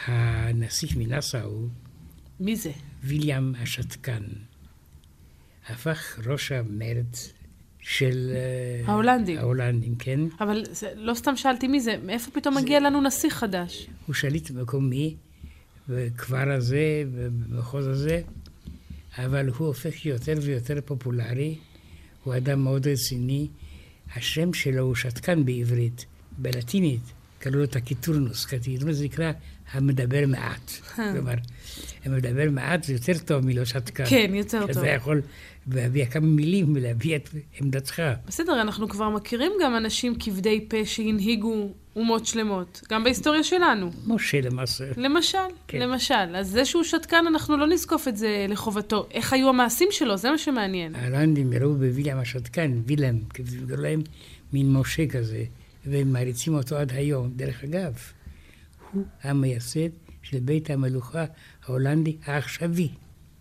[0.06, 1.66] הנסיך מנאסאו,
[2.40, 2.70] מי זה?
[3.04, 4.22] ויליאם השתקן,
[5.68, 7.14] הפך ראש המרד
[7.80, 8.30] של...
[8.34, 9.38] אה, ההולנדים.
[9.38, 10.20] ההולנדים, כן.
[10.40, 13.86] אבל זה, לא סתם שאלתי מי זה, מאיפה פתאום מגיע לנו נסיך חדש?
[14.06, 15.16] הוא שליט מקומי
[15.88, 18.20] בכפר הזה, במחוז הזה,
[19.18, 21.58] אבל הוא הופך יותר ויותר פופולרי.
[22.24, 23.48] הוא אדם מאוד רציני.
[24.16, 26.04] השם שלו הוא שתקן בעברית,
[26.38, 27.00] בלטינית
[27.38, 28.46] קראו לו טקיטורנוס.
[28.46, 29.32] טקיטורנוס זה נקרא
[29.72, 30.70] המדבר מעט.
[30.96, 31.34] כלומר,
[32.04, 34.04] המדבר מעט זה יותר טוב מלא שתקן.
[34.08, 34.72] כן, יותר טוב.
[34.72, 35.22] שאתה יכול
[35.72, 37.28] להביע כמה מילים ולהביע את
[37.60, 38.02] עמדתך.
[38.26, 43.90] בסדר, אנחנו כבר מכירים גם אנשים כבדי פה שהנהיגו אומות שלמות, גם בהיסטוריה שלנו.
[44.06, 44.84] משה למעשה.
[44.96, 45.78] למשל, כן.
[45.78, 46.36] למשל.
[46.36, 49.06] אז זה שהוא שתקן, אנחנו לא נזקוף את זה לחובתו.
[49.10, 50.16] איך היו המעשים שלו?
[50.16, 50.94] זה מה שמעניין.
[50.94, 54.02] ההולנדים ראו בוויליאם השתקן, וילם, קראו להם
[54.52, 55.44] מין משה כזה,
[55.86, 57.30] והם מעריצים אותו עד היום.
[57.36, 57.92] דרך אגב,
[58.92, 59.88] הוא המייסד
[60.22, 61.24] של בית המלוכה
[61.66, 62.88] ההולנדי העכשווי.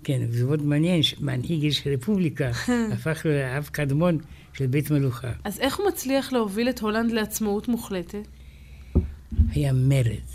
[0.04, 2.52] כן, וזה מאוד מעניין שמנהיג של רפובליקה
[2.94, 4.18] הפך לאב קדמון
[4.54, 5.32] של בית מלוכה.
[5.44, 8.28] אז איך הוא מצליח להוביל את הולנד לעצמאות מוחלטת?
[9.50, 10.28] היה מרד.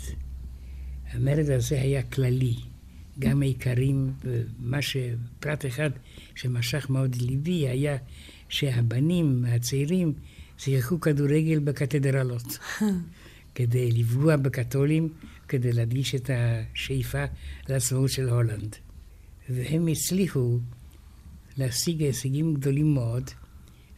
[1.11, 2.55] המרד הזה היה כללי.
[3.19, 5.89] גם האיכרים, ומה שפרט אחד
[6.35, 7.97] שמשך מאוד ליבי היה
[8.49, 10.13] שהבנים הצעירים
[10.57, 12.57] שיחקו כדורגל בקתדרלות.
[13.55, 15.09] כדי לפגוע בקתולים,
[15.47, 17.23] כדי להדגיש את השאיפה
[17.69, 18.75] לעצמאות של הולנד.
[19.49, 20.59] והם הצליחו
[21.57, 23.29] להשיג הישגים גדולים מאוד,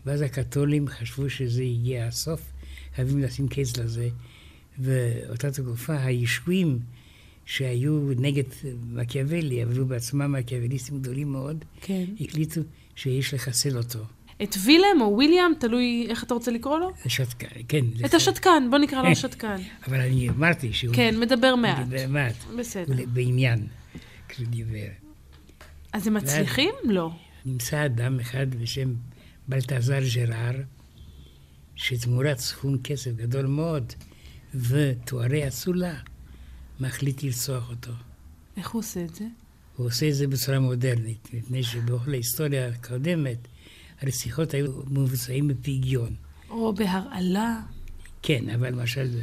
[0.05, 2.41] ואז הקתולים חשבו שזה יהיה הסוף,
[2.95, 4.09] חייבים לשים קץ לזה.
[4.79, 6.79] ואותה תקופה הישועים
[7.45, 8.43] שהיו נגד
[8.93, 12.05] מקיאוולי, אבל היו בעצמם מקיאווליסטים גדולים מאוד, כן.
[12.21, 12.61] החליטו
[12.95, 13.99] שיש לחסל אותו.
[14.43, 16.91] את וילם או וויליאם, תלוי איך אתה רוצה לקרוא לו?
[17.05, 17.85] השתקן, כן.
[18.05, 19.57] את השתקן, בוא נקרא לו השתקן.
[19.87, 20.95] אבל אני אמרתי שהוא...
[20.95, 21.87] כן, מדבר מעט.
[21.87, 22.35] דיבר מעט.
[22.57, 22.93] בסדר.
[22.93, 23.67] הוא בעניין,
[24.29, 24.87] כשהוא דיבר.
[25.93, 26.73] אז הם מצליחים?
[26.83, 27.09] לא.
[27.45, 28.93] נמצא אדם אחד בשם
[29.47, 30.61] בלטזר ז'רר,
[31.75, 33.93] שתמורת סכום כסף גדול מאוד
[34.55, 35.95] ותוארי אצולה,
[36.79, 37.91] מחליט לרצוח אותו.
[38.57, 39.25] איך הוא עושה את זה?
[39.75, 43.37] הוא עושה את זה בצורה מודרנית, מפני שבכל ההיסטוריה הקודמת
[44.01, 46.15] הרציחות היו מבוצעים בפיגיון.
[46.49, 47.61] או בהרעלה.
[48.21, 49.21] כן, אבל למשל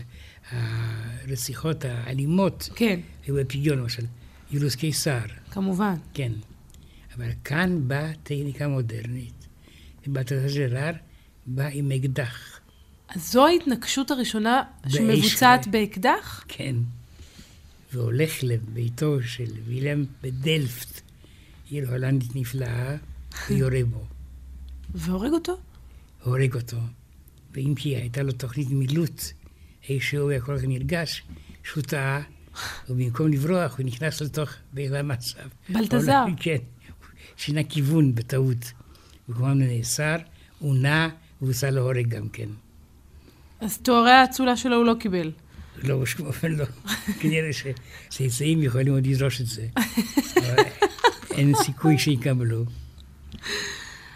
[0.50, 4.02] הרציחות האלימות כן, היו בפיגיון, למשל
[4.50, 5.94] יולוס קיסר, כמובן.
[6.14, 6.32] כן.
[7.16, 9.46] אבל כאן באה טכניקה מודרנית.
[10.06, 10.90] ובלטזר
[11.46, 12.60] בא עם אקדח,
[13.14, 16.44] אז זו ההתנגשות הראשונה שמבוצעת באקדח?
[16.48, 16.76] כן.
[17.92, 21.00] והולך לביתו של וילם בדלפט,
[21.70, 22.96] עיר הולנדית נפלאה,
[23.48, 24.04] ויורה בו.
[24.94, 25.56] והורג אותו?
[26.24, 26.76] הורג אותו.
[27.52, 29.22] ואם כי הייתה לו תוכנית מילוט,
[29.88, 31.22] איכשהו היה כל כך נרגש,
[31.64, 32.22] שהוא טעה,
[32.88, 35.48] ובמקום לברוח הוא נכנס לתוך בעילה המצב.
[35.68, 36.24] בלטזר.
[36.36, 36.56] כן.
[36.88, 36.94] הוא
[37.36, 38.72] שינה כיוון בטעות.
[39.26, 40.16] הוא כמובן נאסר,
[40.58, 41.08] הוא נע,
[41.42, 42.48] והוצא להורג גם כן.
[43.62, 45.30] אז תוארי האצולה שלו הוא לא קיבל.
[45.82, 46.64] לא, בשום אופן לא.
[47.20, 49.66] כנראה שצאצאים יכולים עוד לדרוש את זה.
[50.36, 50.62] אבל
[51.30, 52.64] אין סיכוי שיקבלו.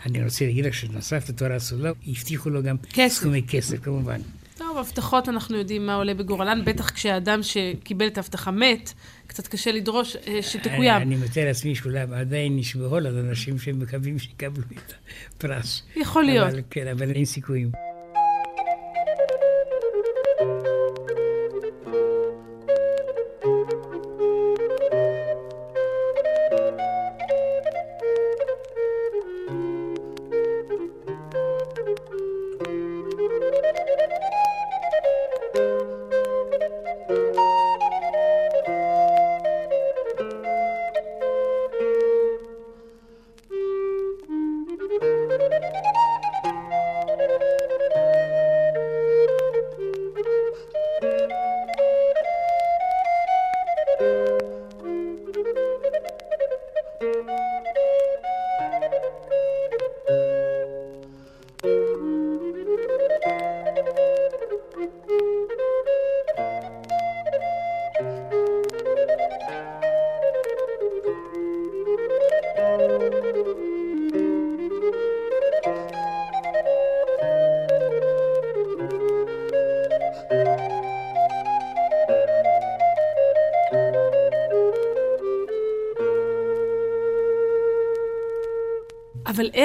[0.07, 2.77] אני רוצה להגיד לך שנוסף לתואר הסולה, הבטיחו לו גם.
[3.09, 4.21] סכומי כסף, כמובן.
[4.59, 8.93] טוב, הבטחות אנחנו יודעים מה עולה בגורלן, בטח כשאדם שקיבל את ההבטחה מת,
[9.27, 11.03] קצת קשה לדרוש אה, שתקוים.
[11.03, 14.93] אני מתאר לעצמי שאולי עדיין יש בהולנד אנשים שמקווים שיקבלו את
[15.37, 15.83] הפרס.
[15.97, 16.49] יכול להיות.
[16.49, 17.86] אבל, כן, אבל אין סיכויים.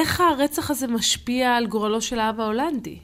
[0.01, 2.99] איך הרצח הזה משפיע על גורלו של האב ההולנדי?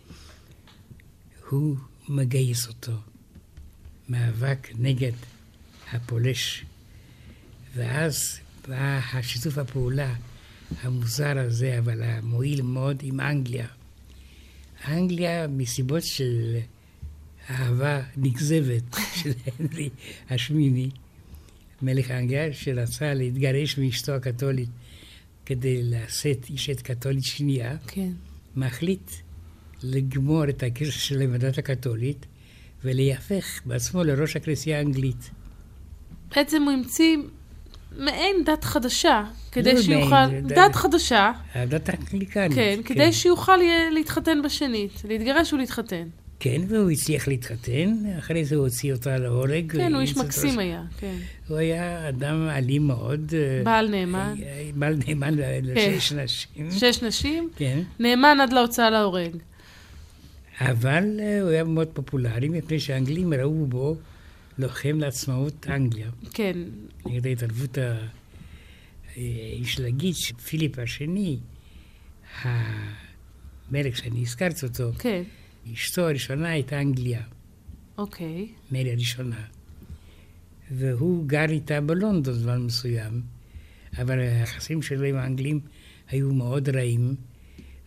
[1.50, 1.76] הוא
[2.10, 2.92] מגייס אותו.
[4.10, 5.12] מאבק נגד
[5.92, 6.66] הפולש.
[7.76, 10.14] ואז בא השיתוף הפעולה
[10.82, 13.68] המוזר הזה, אבל המועיל מאוד, עם אנגליה.
[14.88, 16.58] אנגליה, מסיבות של
[17.50, 18.84] אהבה נגזבת
[19.22, 19.90] של הנרי
[20.30, 20.90] השמיני,
[21.82, 24.70] מלך אנגליה, שרצה להתגרש מאשתו הקתולית
[25.48, 28.10] כדי לשאת אישת קתולית שנייה, כן.
[28.56, 29.12] מחליט
[29.84, 32.26] לגמור את הקשר עם הדת הקתולית
[32.84, 35.30] ולהפך בעצמו לראש הכנסייה האנגלית.
[36.36, 37.18] בעצם הוא המציא
[37.98, 40.26] מעין דת חדשה, כדי לא שיוכל...
[40.28, 42.56] מעין, דת דת- חדשה, הדת האנגליקנית.
[42.56, 43.58] כן, כדי שיוכל
[43.92, 46.08] להתחתן בשנית, להתגרש ולהתחתן.
[46.40, 49.72] כן, והוא הצליח להתחתן, אחרי זה הוא הוציא אותה להורג.
[49.72, 51.16] כן, הוא איש מקסים ראש- היה, כן.
[51.48, 53.34] הוא היה אדם אלים מאוד.
[53.34, 56.72] אה, בעל נאמן, אה, בעל נאמן לשש נשים.
[56.72, 59.36] שש נשים, כן, נאמן עד להוצאה להורג.
[60.62, 63.96] אבל אה, הוא היה מאוד פופולרי, מפני שהאנגלים ראו בו
[64.58, 66.10] לוחם לעצמאות אנגליה.
[66.34, 66.58] כן,
[67.06, 67.78] נגד ההתערבות
[69.16, 71.38] האשלגית של פיליפ השני,
[72.44, 75.24] המלך שאני הזכרתי אותו, כן,
[75.74, 77.22] אשתו הראשונה הייתה אנגליה,
[77.98, 78.48] אוקיי.
[78.72, 79.42] מרי הראשונה.
[80.72, 83.22] והוא גר איתה בלונדון זמן מסוים,
[83.98, 85.60] אבל היחסים שלו עם האנגלים
[86.10, 87.16] היו מאוד רעים,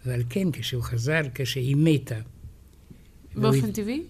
[0.06, 2.18] ועל כן כשהוא חזר, כשהיא מתה,
[3.34, 4.02] באופן טבעי?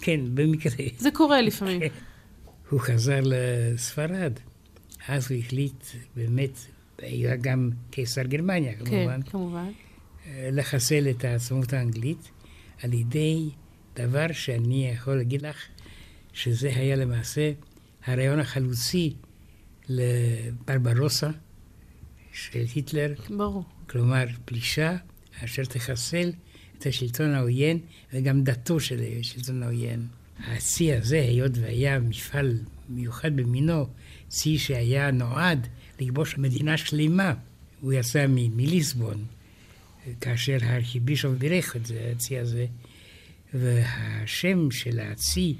[0.00, 1.80] כן, במקרה, זה קורה לפעמים.
[2.70, 4.32] הוא חזר לספרד.
[5.08, 5.84] אז הוא החליט
[6.16, 6.58] באמת,
[6.98, 9.70] היה גם קיסר גרמניה כמובן, כן, כמובן.
[10.52, 12.30] לחסל את העצמאות האנגלית
[12.82, 13.50] על ידי
[13.96, 15.56] דבר שאני יכול להגיד לך
[16.32, 17.52] שזה היה למעשה
[18.04, 19.14] הרעיון החלוצי
[19.88, 21.30] לברברוסה
[22.32, 23.64] של היטלר, ברור.
[23.88, 24.96] כלומר פלישה
[25.44, 26.32] אשר תחסל
[26.78, 27.78] את השלטון העוין
[28.12, 30.06] וגם דתו של השלטון העוין.
[30.46, 33.86] הצי הזה, היות והיה מפעל מיוחד במינו,
[34.28, 35.66] צי שהיה נועד
[36.00, 37.34] לכבוש מדינה שלמה,
[37.80, 39.24] הוא יצא מליסבון,
[40.20, 42.66] כאשר הארכיבישוף בירך את זה, הצי הזה,
[43.54, 45.54] והשם של הצי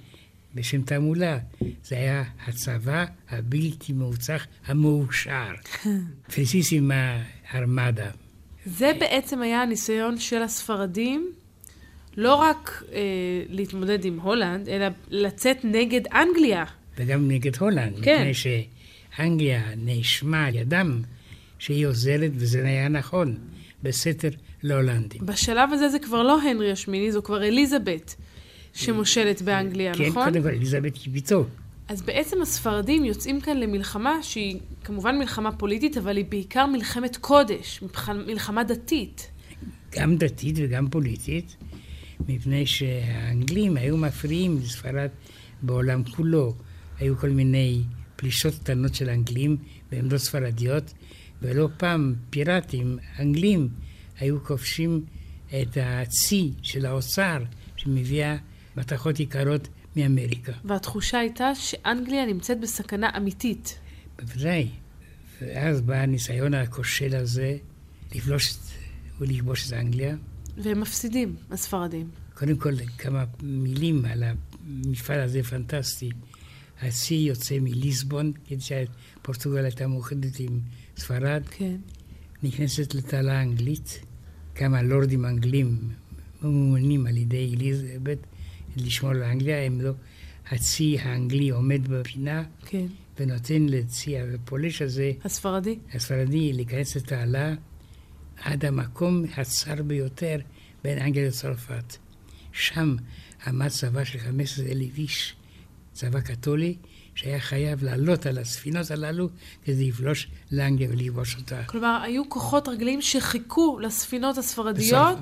[0.54, 1.38] בשם תעמולה,
[1.84, 5.52] זה היה הצבא הבלתי מאוצח המאושר.
[6.34, 7.22] פרסיסימה
[7.54, 8.10] ארמדה.
[8.66, 11.32] זה בעצם היה הניסיון של הספרדים,
[12.16, 13.00] לא רק אה,
[13.48, 16.64] להתמודד עם הולנד, אלא לצאת נגד אנגליה.
[16.96, 18.16] וגם נגד הולנד, כן.
[18.30, 21.02] מפני שאנגליה נאשמה על ידם
[21.58, 23.38] שהיא עוזרת, וזה היה נכון,
[23.82, 24.28] בסתר
[24.62, 25.26] להולנדים.
[25.26, 28.14] בשלב הזה זה כבר לא הנרי השמיני, זו כבר אליזבת
[28.72, 30.24] שמושלת באנגליה, כן, נכון?
[30.24, 31.44] קודם כל, אליזבת היא ביתו.
[31.88, 37.82] אז בעצם הספרדים יוצאים כאן למלחמה שהיא כמובן מלחמה פוליטית, אבל היא בעיקר מלחמת קודש,
[38.26, 39.30] מלחמה דתית.
[39.96, 41.56] גם דתית וגם פוליטית,
[42.28, 45.08] מפני שהאנגלים היו מפריעים לספרד
[45.62, 46.54] בעולם כולו.
[46.98, 47.82] היו כל מיני
[48.16, 49.56] פלישות קטנות של אנגלים
[49.90, 50.92] בעמדות ספרדיות,
[51.42, 53.68] ולא פעם פיראטים, אנגלים,
[54.18, 55.04] היו כובשים
[55.62, 57.42] את הצי של האוצר,
[57.76, 58.36] שמביאה
[58.76, 60.52] מתכות יקרות מאמריקה.
[60.64, 63.78] והתחושה הייתה שאנגליה נמצאת בסכנה אמיתית.
[64.18, 64.68] בוודאי.
[65.42, 67.56] ואז בא הניסיון הכושל הזה
[68.14, 68.58] לפלוש את-
[69.20, 70.16] ולכבוש את אנגליה.
[70.62, 72.10] והם מפסידים, הספרדים.
[72.34, 76.10] קודם כל, כמה מילים על המפעל הזה פנטסטי.
[76.82, 80.60] הצי יוצא מליסבון, כדי שפורטוגל הייתה מאוחדת עם
[81.00, 81.76] ספרד, כן.
[82.42, 84.00] נכנסת לתעלה האנגלית.
[84.54, 85.78] כמה לורדים אנגלים
[86.42, 88.18] ממומנים על ידי אליזבת
[88.76, 89.92] לשמור על אנגליה, הם לא...
[90.50, 92.86] הצי האנגלי עומד בפינה כן.
[93.18, 95.78] ונותן לצי הפולש הזה, הספרדי?
[95.94, 97.54] הספרדי, להיכנס לתעלה
[98.42, 100.36] עד המקום הצר ביותר
[100.84, 101.96] בין אנגליה לצרפת.
[102.52, 102.96] שם
[103.46, 105.34] עמד צבא של 15 אלף איש,
[105.92, 106.76] צבא קתולי,
[107.14, 109.28] שהיה חייב לעלות על הספינות הללו
[109.64, 111.62] כדי לפלוש לאנגליה ולכבוש אותה.
[111.62, 115.18] כלומר, היו כוחות רגליים שחיכו לספינות הספרדיות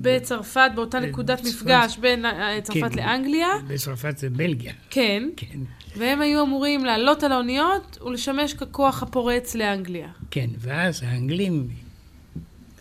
[0.00, 2.98] בצרפת, באותה נקודת מפגש בין אה, צרפת כן.
[2.98, 3.48] לאנגליה.
[3.68, 5.28] בצרפת זה בלגיה, כן.
[5.36, 5.58] כן.
[5.96, 10.08] והם היו אמורים לעלות על האוניות ולשמש ככוח הפורץ לאנגליה.
[10.30, 11.68] כן, ואז האנגלים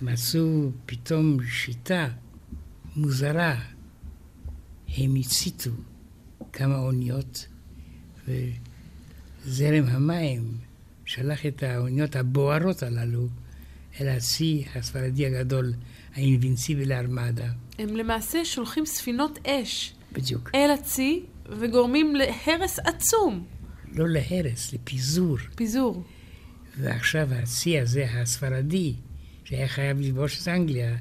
[0.02, 2.08] מצאו פתאום שיטה
[2.96, 3.56] מוזרה.
[4.98, 5.70] הם הציתו
[6.54, 7.46] כמה אוניות,
[8.28, 10.58] וזרם המים
[11.06, 13.28] שלח את האוניות הבוערות הללו
[14.02, 15.74] אל הצי הספרדי הגדול,
[16.16, 17.48] האינבינסיבי לארמדה.
[17.80, 20.52] הם למעשה שולחים ספינות אש בדיוק.
[20.56, 23.46] אל הצי וגורמים להרס עצום.
[23.92, 25.38] לא להרס, לפיזור.
[25.56, 26.04] פיזור.
[26.78, 28.94] ועכשיו הצי הזה, הספרדי,
[29.44, 30.96] שהיה חייב לכבוש את אנגליה,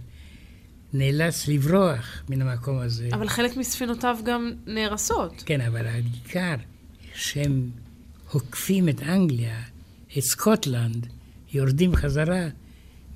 [0.92, 3.08] נאלץ לברוח מן המקום הזה.
[3.12, 5.42] אבל חלק מספינותיו גם נהרסות.
[5.46, 6.54] כן, אבל העיקר
[7.14, 7.70] שהם
[8.30, 9.62] עוקפים את אנגליה,
[10.18, 11.06] את סקוטלנד,
[11.52, 12.48] יורדים חזרה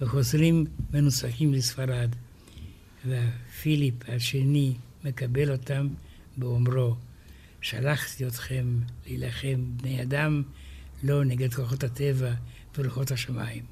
[0.00, 2.10] וחוזרים מנוסחים לספרד.
[3.06, 4.74] ופיליפ השני
[5.04, 5.88] מקבל אותם
[6.36, 6.94] באומרו,
[7.60, 8.66] שלחתי אתכם
[9.06, 10.42] להילחם בני אדם,
[11.02, 12.32] לא נגד כוחות הטבע
[12.78, 13.62] ולוחות השמיים.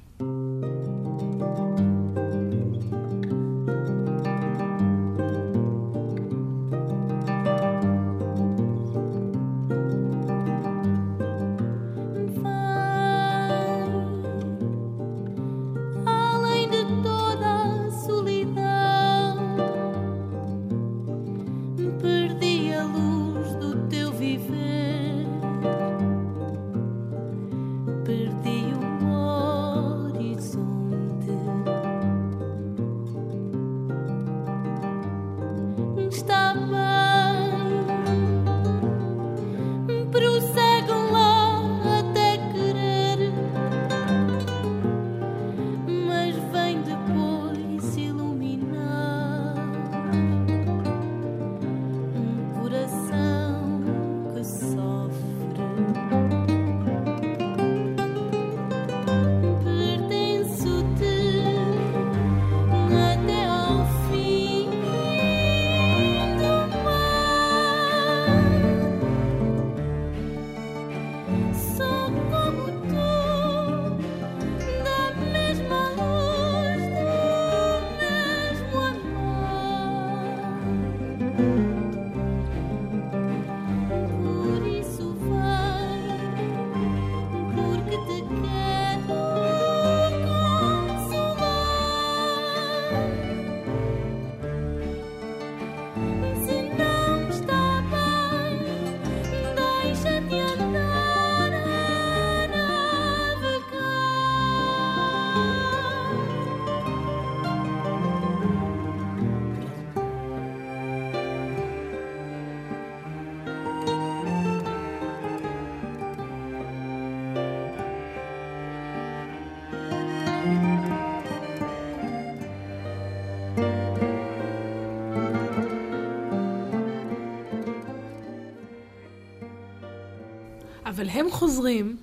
[130.95, 131.97] אבל הם חוזרים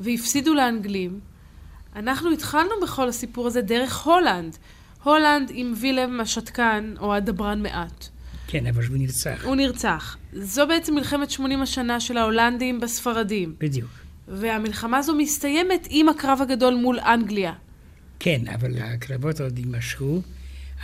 [0.00, 1.20] והפסידו לאנגלים.
[1.96, 4.56] אנחנו התחלנו בכל הסיפור הזה דרך הולנד.
[5.02, 8.08] הולנד עם וילם השתקן, או הדברן מעט.
[8.46, 9.44] כן, אבל הוא נרצח.
[9.44, 10.16] הוא נרצח.
[10.32, 13.54] זו בעצם מלחמת 80 השנה של ההולנדים בספרדים.
[13.58, 13.90] בדיוק.
[14.28, 17.52] והמלחמה הזו מסתיימת עם הקרב הגדול מול אנגליה.
[18.18, 20.20] כן, אבל הקרבות עוד יימשכו,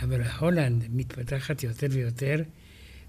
[0.01, 2.35] אבל הולנד מתפתחת יותר ויותר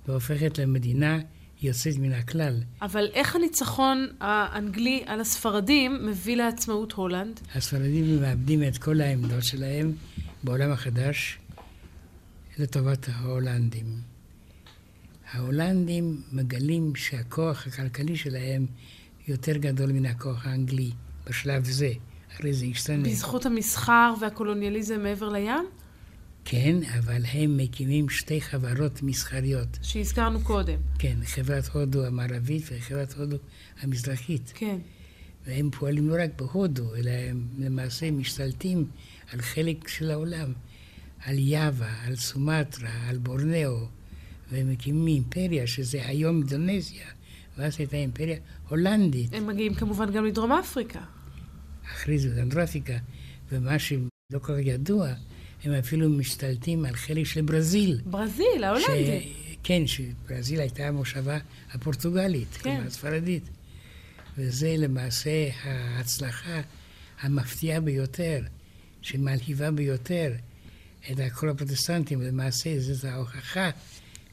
[0.08, 1.18] והופכת למדינה
[1.64, 2.62] יוצאת מן הכלל.
[2.82, 7.40] אבל איך הניצחון האנגלי על הספרדים מביא לעצמאות הולנד?
[7.54, 9.92] הספרדים מאבדים את כל העמדות שלהם
[10.42, 11.38] בעולם החדש
[12.58, 13.86] לטובת ההולנדים.
[15.32, 18.66] ההולנדים מגלים שהכוח הכלכלי שלהם
[19.28, 20.90] יותר גדול מן הכוח האנגלי
[21.26, 21.92] בשלב זה.
[22.34, 23.02] אחרי זה ישתנה.
[23.02, 25.73] בזכות המסחר והקולוניאליזם מעבר לים?
[26.44, 29.78] כן, אבל הם מקימים שתי חברות מסחריות.
[29.82, 30.78] שהזכרנו קודם.
[30.98, 33.36] כן, חברת הודו המערבית וחברת הודו
[33.80, 34.52] המזרחית.
[34.54, 34.78] כן.
[35.46, 38.86] והם פועלים לא רק בהודו, אלא הם למעשה משתלטים
[39.32, 40.52] על חלק של העולם.
[41.24, 43.86] על יאווה, על סומטרה, על בורנאו,
[44.50, 47.06] והם מקימים אימפריה, שזה היום אינדונזיה,
[47.58, 48.36] ואז הייתה אימפריה
[48.68, 49.34] הולנדית.
[49.34, 51.00] הם מגיעים כמובן גם לדרום אפריקה.
[51.86, 52.96] אחרי זה דרום אפריקה,
[53.52, 53.98] ומה שלא
[54.30, 55.12] כל כך ידוע,
[55.64, 58.00] הם אפילו משתלטים על חלק של ברזיל.
[58.04, 59.36] ברזיל, ההולנדית.
[59.62, 61.38] כן, שברזיל הייתה המושבה
[61.72, 62.60] הפורטוגלית, כן.
[62.62, 63.42] כלומר הספרדית.
[64.38, 66.60] וזה למעשה ההצלחה
[67.20, 68.40] המפתיעה ביותר,
[69.02, 70.32] שמלהיבה ביותר
[71.10, 72.22] את כל הפרוטסטנטים.
[72.22, 73.70] למעשה זאת ההוכחה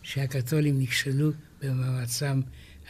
[0.04, 2.42] שהקתולים נכשלו במאמצם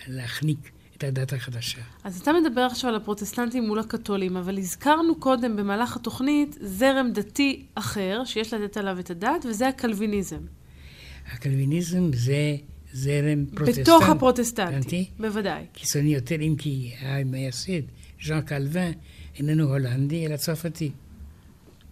[0.08, 0.72] להחניק
[1.02, 1.82] את הדת החדשה.
[2.04, 7.66] אז אתה מדבר עכשיו על הפרוטסטנטים מול הקתולים, אבל הזכרנו קודם במהלך התוכנית זרם דתי
[7.76, 10.40] אחר, שיש לתת עליו את הדעת, וזה הקלוויניזם.
[11.34, 12.56] הקלוויניזם זה
[12.94, 13.82] זרם פרוטסטנטי.
[13.82, 15.66] בתוך הפרוטסטנטי, בוודאי.
[15.74, 17.82] קיצוני יותר, אם כי המייסד,
[18.26, 18.94] ז'אן קלווין,
[19.38, 20.92] איננו הולנדי, אלא צרפתי.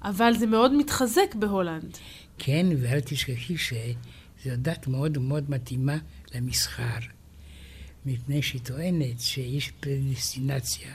[0.01, 1.97] אבל זה מאוד מתחזק בהולנד.
[2.37, 5.97] כן, ואל תשכחי שזו דת מאוד מאוד מתאימה
[6.35, 7.18] למסחר.
[8.09, 10.93] מפני שהיא טוענת שיש פרדיסטינציה.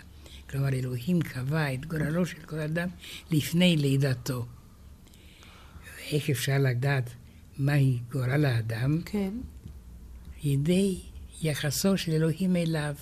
[0.50, 2.88] כלומר, אלוהים קבע את גורלו של כל אדם
[3.30, 4.46] לפני לידתו.
[6.10, 7.10] איך אפשר לדעת
[7.58, 9.00] מהי גורל האדם?
[9.04, 9.30] כן.
[10.42, 11.00] ידי
[11.42, 12.94] יחסו של אלוהים אליו.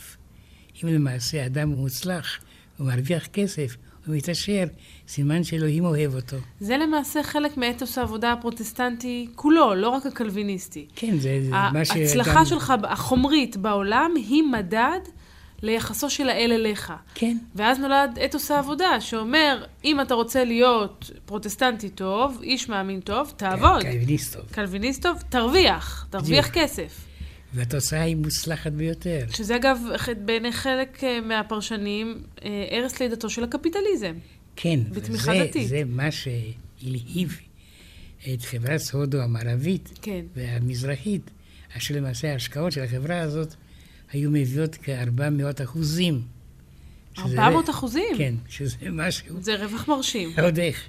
[0.83, 2.39] אם למעשה אדם מוצלח,
[2.77, 3.77] הוא מרוויח כסף,
[4.07, 4.65] הוא מתעשר,
[5.09, 6.37] סימן שאלוהים אוהב אותו.
[6.61, 10.87] זה למעשה חלק מאתוס העבודה הפרוטסטנטי כולו, לא רק הקלוויניסטי.
[10.97, 12.01] כן, זה, זה מה שאדם...
[12.01, 15.01] ההצלחה שלך החומרית בעולם היא מדד
[15.63, 16.93] ליחסו של האל אליך.
[17.15, 17.37] כן.
[17.55, 23.83] ואז נולד אתוס העבודה, שאומר, אם אתה רוצה להיות פרוטסטנטי טוב, איש מאמין טוב, תעבוד.
[23.83, 24.45] קלוויניסט טוב.
[24.51, 26.51] קלוויניסט טוב, תרוויח, תרוויח.
[26.51, 27.12] כסף.
[27.55, 29.27] והתוצאה היא מוצלחת ביותר.
[29.35, 29.79] שזה אגב,
[30.25, 34.15] בעיני חלק אה, מהפרשנים, אה, ערש לידתו של הקפיטליזם.
[34.57, 35.69] כן, בתמיכה וזה, דתית.
[35.69, 37.39] זה מה שהלהיב
[38.35, 40.25] את חברת הודו המערבית כן.
[40.37, 41.31] והמזרחית,
[41.77, 43.55] אשר למעשה ההשקעות של החברה הזאת
[44.13, 46.23] היו מביאות כ-400 אחוזים.
[47.15, 48.17] שזה- 400 אחוזים?
[48.19, 50.31] כן, שזה משהו, זה רווח מרשים.
[50.43, 50.89] עוד איך.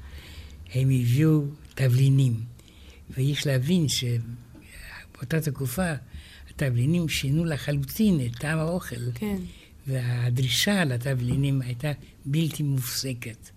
[0.73, 1.41] הם הביאו
[1.75, 2.33] תבלינים,
[3.09, 5.91] ויש להבין שבאותה תקופה
[6.55, 9.11] התבלינים שינו לחלוטין את טעם האוכל.
[9.15, 9.37] כן.
[9.87, 11.91] והדרישה לתבלינים הייתה
[12.25, 13.49] בלתי מופסקת.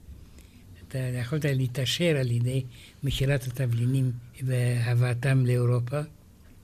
[0.88, 2.64] אתה יכולת להתעשר על ידי
[3.02, 6.00] מכירת התבלינים והבאתם לאירופה.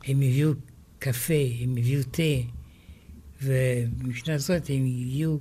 [0.04, 0.52] הם הביאו
[0.98, 2.22] קפה, הם הביאו תה,
[3.42, 5.40] ומבחינה זאת הם הגיעו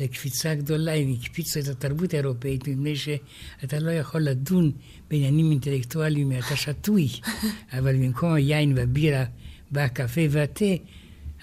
[0.00, 4.72] לקפיצה גדולה, הם הקפיצו את התרבות האירופאית, מפני שאתה לא יכול לדון
[5.10, 7.08] בעניינים אינטלקטואליים, אתה שתוי,
[7.78, 9.24] אבל במקום היין והבירה
[9.71, 10.65] בא הקפה והתה,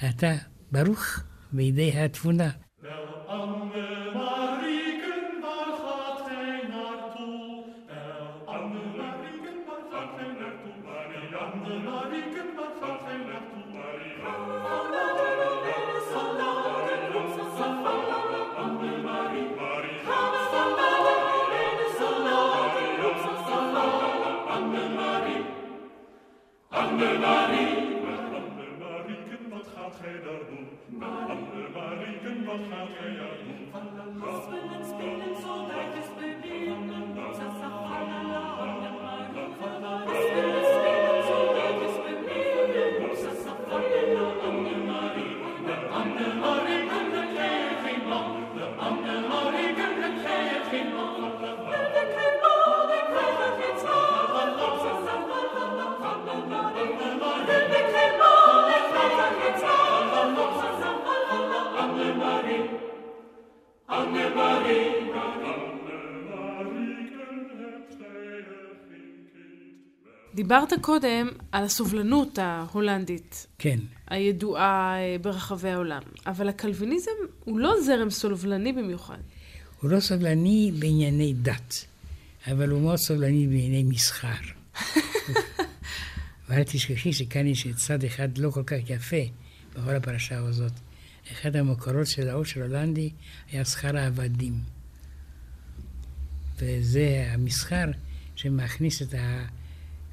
[0.08, 0.32] אתה
[0.72, 1.20] ברוך
[1.52, 2.50] בידי התבונה.
[27.02, 27.45] Der
[32.57, 33.46] Fountain of
[70.47, 77.11] דיברת קודם על הסובלנות ההולנדית, כן, הידועה אה, ברחבי העולם, אבל הקלוויניזם
[77.43, 79.17] הוא לא זרם סובלני במיוחד.
[79.81, 81.85] הוא לא סובלני בענייני דת,
[82.51, 84.27] אבל הוא מאוד סובלני בענייני מסחר.
[86.49, 89.23] ואל תשכחי שכאן יש צד אחד לא כל כך יפה
[89.75, 90.73] בכל הפרשה הזאת.
[91.31, 93.09] אחד המקורות של העושר הולנדי
[93.51, 94.53] היה שכר העבדים.
[96.57, 97.85] וזה המסחר
[98.35, 99.13] שמכניס את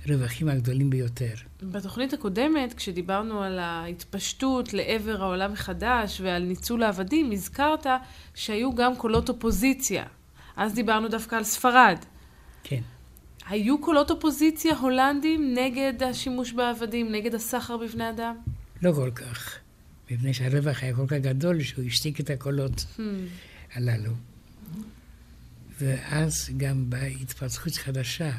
[0.07, 1.35] הרווחים הגדולים ביותר.
[1.63, 7.87] בתוכנית הקודמת, כשדיברנו על ההתפשטות לעבר העולם החדש ועל ניצול העבדים, הזכרת
[8.35, 10.05] שהיו גם קולות אופוזיציה.
[10.57, 11.99] אז דיברנו דווקא על ספרד.
[12.65, 12.81] כן.
[13.49, 18.37] היו קולות אופוזיציה הולנדים נגד השימוש בעבדים, נגד הסחר בבני אדם?
[18.83, 19.59] לא כל כך,
[20.11, 23.01] מפני שהרווח היה כל כך גדול שהוא השתיק את הקולות Hmm.
[23.75, 24.13] הללו.
[25.81, 28.31] ואז גם באה התפתחות חדשה,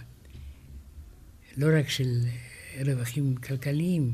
[1.57, 2.19] לא רק של
[2.85, 4.11] רווחים כלכליים,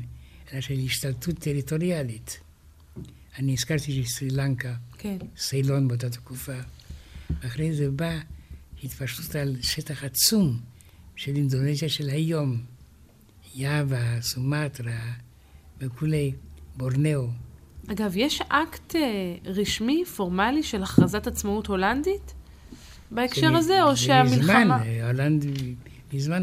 [0.52, 2.40] אלא של השתלטות טריטוריאלית.
[3.38, 5.16] אני הזכרתי שסרי לנקה, כן.
[5.36, 6.58] סיילון באותה תקופה,
[7.30, 8.20] ואחרי זה באה
[8.84, 10.60] התפשטות על שטח עצום
[11.16, 12.60] של אינדונזיה של היום,
[13.54, 15.12] יאבה, סומטרה
[15.80, 16.32] וכולי,
[16.76, 17.28] בורנאו.
[17.88, 19.00] אגב, יש אקט אה,
[19.44, 22.34] רשמי, פורמלי, של הכרזת עצמאות הולנדית
[23.10, 24.64] בהקשר זה הזה, או שהמלחמה...
[24.64, 25.44] מזמן, אה, הולנד
[26.12, 26.42] מזמן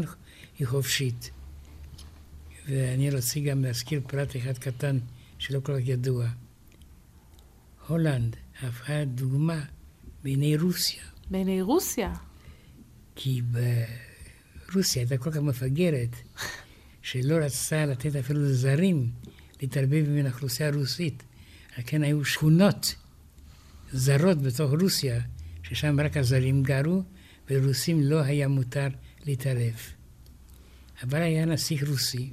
[0.60, 1.30] היא חופשית.
[2.68, 4.98] ואני רוצה גם להזכיר פרט אחד קטן
[5.38, 6.28] שלא כל כך ידוע.
[7.88, 9.64] הולנד הפכה דוגמה
[10.22, 12.14] בעיני רוסיה, בעיני רוסיה.
[13.16, 13.42] כי
[14.72, 16.16] ברוסיה הייתה כל כך מפגרת,
[17.02, 19.10] שלא רצתה לתת אפילו לזרים
[19.62, 21.22] להתערבב עם האוכלוסייה הרוסית.
[21.76, 22.94] על כן היו שכונות
[23.92, 25.20] זרות בתוך רוסיה,
[25.62, 27.02] ששם רק הזרים גרו,
[27.50, 28.88] ולרוסים לא היה מותר
[29.26, 29.99] להתערב.
[31.02, 32.30] אבל היה נסיך רוסי,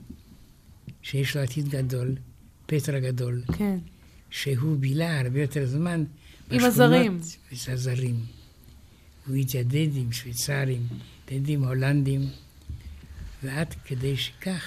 [1.02, 2.16] שיש לו עתיד גדול,
[2.66, 3.78] פטר הגדול, כן.
[4.30, 6.04] שהוא בילה הרבה יותר זמן
[6.52, 7.20] עם הזרים.
[7.20, 8.26] בשכונות הזרים.
[9.28, 10.88] הוא התיידד עם שוויצרים,
[11.24, 12.22] התיידד עם הולנדים,
[13.44, 14.64] ועד כדי שכך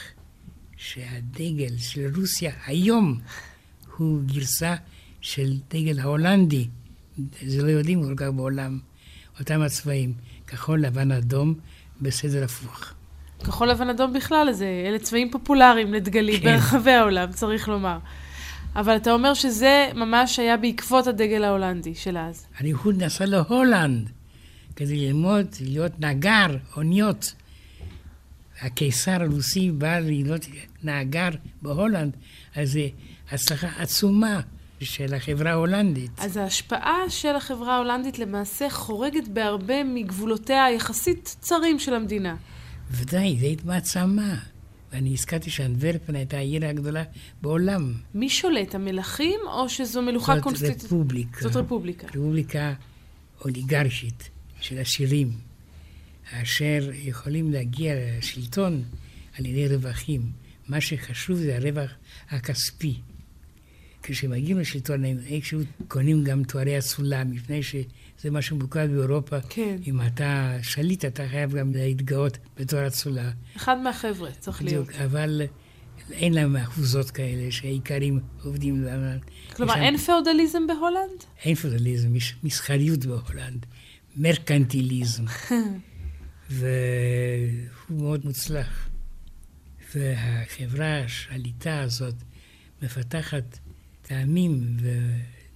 [0.77, 3.21] שהדגל של רוסיה היום
[3.97, 4.77] הוא גרסה
[5.21, 6.69] של דגל ההולנדי.
[7.47, 8.79] זה לא יודעים כל כך בעולם.
[9.39, 10.13] אותם הצבעים,
[10.47, 11.55] כחול, לבן, אדום,
[12.01, 12.95] בסדר הפוך.
[13.45, 16.53] כחול לבן אדום בכלל, זה, אלה צבעים פופולריים לדגלים כן.
[16.53, 17.99] ברחבי העולם, צריך לומר.
[18.77, 22.47] אבל אתה אומר שזה ממש היה בעקבות הדגל ההולנדי של אז.
[22.59, 24.11] הליכוד נסע להולנד
[24.77, 27.35] כדי ללמוד להיות נגר, אוניות.
[28.63, 30.47] הקיסר הרוסי בא להיות
[30.83, 31.29] נגר
[31.63, 32.17] בהולנד,
[32.57, 32.81] אז זו
[33.31, 34.41] הצלחה עצומה
[34.81, 36.11] של החברה ההולנדית.
[36.19, 42.37] אז ההשפעה של החברה ההולנדית למעשה חורגת בהרבה מגבולותיה היחסית צרים של המדינה.
[42.91, 44.39] ודאי, זו התמעצמה.
[44.93, 47.05] ואני הזכרתי שאנדוורפן הייתה העיר הגדולה
[47.43, 47.95] בעולם.
[48.15, 50.85] מי שולט, המלכים או שזו מלוכה זאת קונסטיטוציונית?
[50.85, 51.41] רפובליקה.
[51.49, 52.07] זאת רפובליקה.
[52.07, 52.75] רפובליקה
[53.45, 54.31] אוליגרכית
[54.61, 55.33] של עשירים,
[56.33, 58.83] אשר יכולים להגיע לשלטון
[59.39, 60.23] על ידי רווחים.
[60.69, 61.91] מה שחשוב זה הרווח
[62.31, 62.95] הכספי.
[64.03, 67.63] כשמגיעים לשלטון הם איכשהו קונים גם תוארי אצולה, מפני
[68.21, 69.37] שזה מה שמוכר באירופה.
[69.49, 69.77] כן.
[69.87, 73.31] אם אתה שליט, אתה חייב גם להתגאות בתואר אצולה.
[73.57, 74.87] אחד מהחבר'ה, צריך להיות.
[74.87, 75.43] בדיוק, אבל
[76.13, 78.85] אין להם אחוזות כאלה שהאיכרים עובדים.
[79.57, 81.25] כלומר, יש שם- אין פאודליזם בהולנד?
[81.45, 83.67] אין פאודליזם, יש מסחריות בהולנד,
[84.17, 85.25] מרקנטיליזם,
[86.51, 86.69] והוא
[87.91, 88.89] מאוד מוצלח.
[89.95, 92.15] והחברה השליטה הזאת
[92.83, 93.59] מפתחת
[94.03, 94.77] טעמים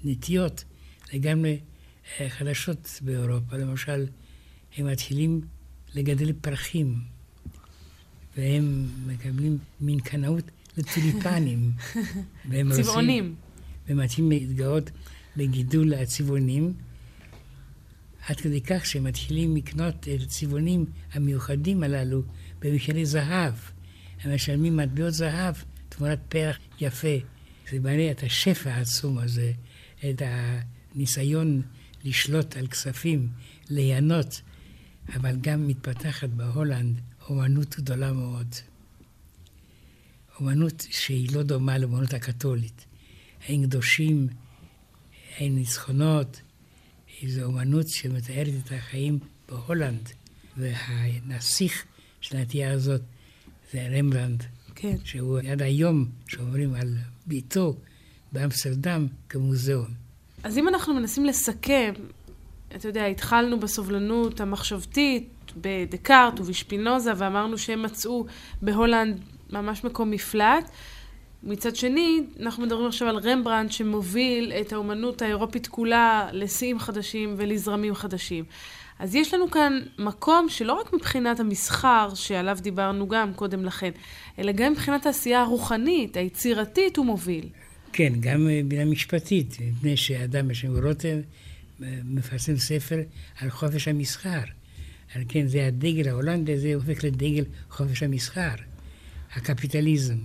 [0.04, 0.64] ונטיות
[1.12, 1.58] לגמרי
[2.28, 3.56] חדשות באירופה.
[3.56, 4.06] למשל,
[4.76, 5.40] הם מתחילים
[5.94, 6.94] לגדל פרחים,
[8.36, 10.44] והם מקבלים מין קנאות
[10.76, 11.72] לטוליפנים.
[12.48, 13.34] והם צבעונים.
[13.88, 14.90] ומתחילים להתגאות
[15.36, 16.72] בגידול הצבעונים,
[18.26, 22.22] עד כדי כך שהם מתחילים לקנות את הצבעונים המיוחדים הללו
[22.60, 23.54] במחירי זהב.
[24.22, 25.54] הם משלמים מטבעות זהב
[25.88, 27.16] תמורת פרח יפה.
[27.70, 29.52] זה מראה את השפע העצום הזה,
[29.98, 31.62] את הניסיון
[32.04, 33.28] לשלוט על כספים,
[33.70, 34.40] ליהנות,
[35.16, 38.54] אבל גם מתפתחת בהולנד אומנות גדולה מאוד.
[40.40, 42.84] אומנות שהיא לא דומה לאומנות הקתולית.
[43.48, 44.28] אין קדושים,
[45.36, 46.40] אין ניצחונות,
[47.26, 50.08] זו אומנות שמתארת את החיים בהולנד,
[50.56, 51.84] והנסיך
[52.20, 53.02] של הנטייה הזאת
[53.72, 54.44] זה רמברנד,
[54.74, 54.96] כן.
[55.04, 56.96] שהוא עד היום שומרים על
[57.26, 57.76] ביתו
[58.32, 60.03] באמסטרדם כמוזיאון.
[60.44, 61.92] אז אם אנחנו מנסים לסכם,
[62.76, 68.26] אתה יודע, התחלנו בסובלנות המחשבתית, בדקארט ובשפינוזה, ואמרנו שהם מצאו
[68.62, 69.20] בהולנד
[69.50, 70.70] ממש מקום מפלט.
[71.42, 77.94] מצד שני, אנחנו מדברים עכשיו על רמברנד שמוביל את האומנות האירופית כולה לשיאים חדשים ולזרמים
[77.94, 78.44] חדשים.
[78.98, 83.90] אז יש לנו כאן מקום שלא רק מבחינת המסחר, שעליו דיברנו גם קודם לכן,
[84.38, 87.48] אלא גם מבחינת העשייה הרוחנית, היצירתית, הוא מוביל.
[87.96, 91.20] כן, גם אה, מבחינה משפטית, מפני שאדם בשם רותם
[91.82, 93.00] אה, מפרסם ספר
[93.40, 94.40] על חופש המסחר.
[95.14, 98.54] על כן זה הדגל ההולנדי, זה הופך לדגל חופש המסחר,
[99.34, 100.16] הקפיטליזם.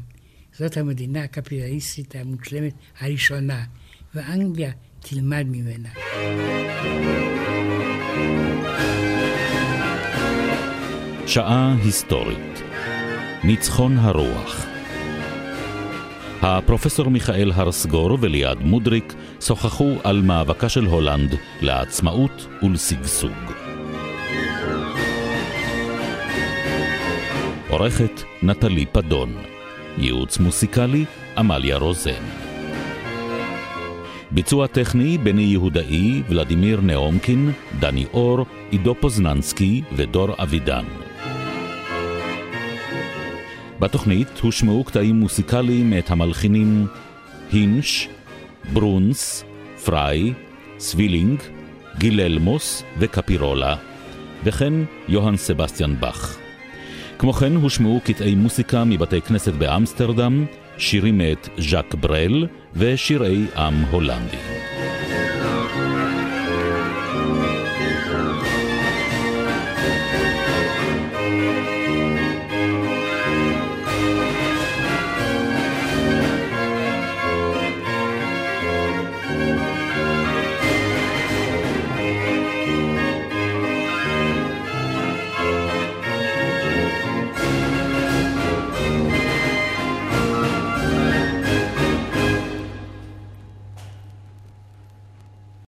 [0.58, 3.66] זאת המדינה הקפיטליסטית המושלמת הראשונה,
[4.16, 5.90] ואנגליה תלמד ממנה.
[11.28, 12.62] שעה היסטורית.
[13.44, 14.69] ניצחון הרוח.
[16.42, 23.32] הפרופסור מיכאל הרסגור וליעד מודריק שוחחו על מאבקה של הולנד לעצמאות ולשגשוג.
[27.70, 29.34] עורכת נטלי פדון.
[29.98, 31.06] ייעוץ מוסיקלי
[31.38, 32.24] עמליה רוזן.
[34.32, 40.86] ביצוע טכני בני יהודאי, ולדימיר נאומקין, דני אור, עידו פוזננסקי ודור אבידן.
[43.80, 46.88] בתוכנית הושמעו קטעים מוסיקליים מאת המלחינים
[47.52, 48.08] הינש,
[48.74, 49.44] ברונס,
[49.86, 50.34] פריי,
[50.80, 51.40] סוולינק,
[51.98, 53.76] גיללמוס וקפירולה,
[54.44, 54.74] וכן
[55.08, 56.38] יוהאן סבסטיאן באך.
[57.20, 60.46] כמו כן הושמעו קטעי מוסיקה מבתי כנסת באמסטרדם,
[60.78, 64.38] שירים מאת ז'אק ברל ושירי עם הולנדי.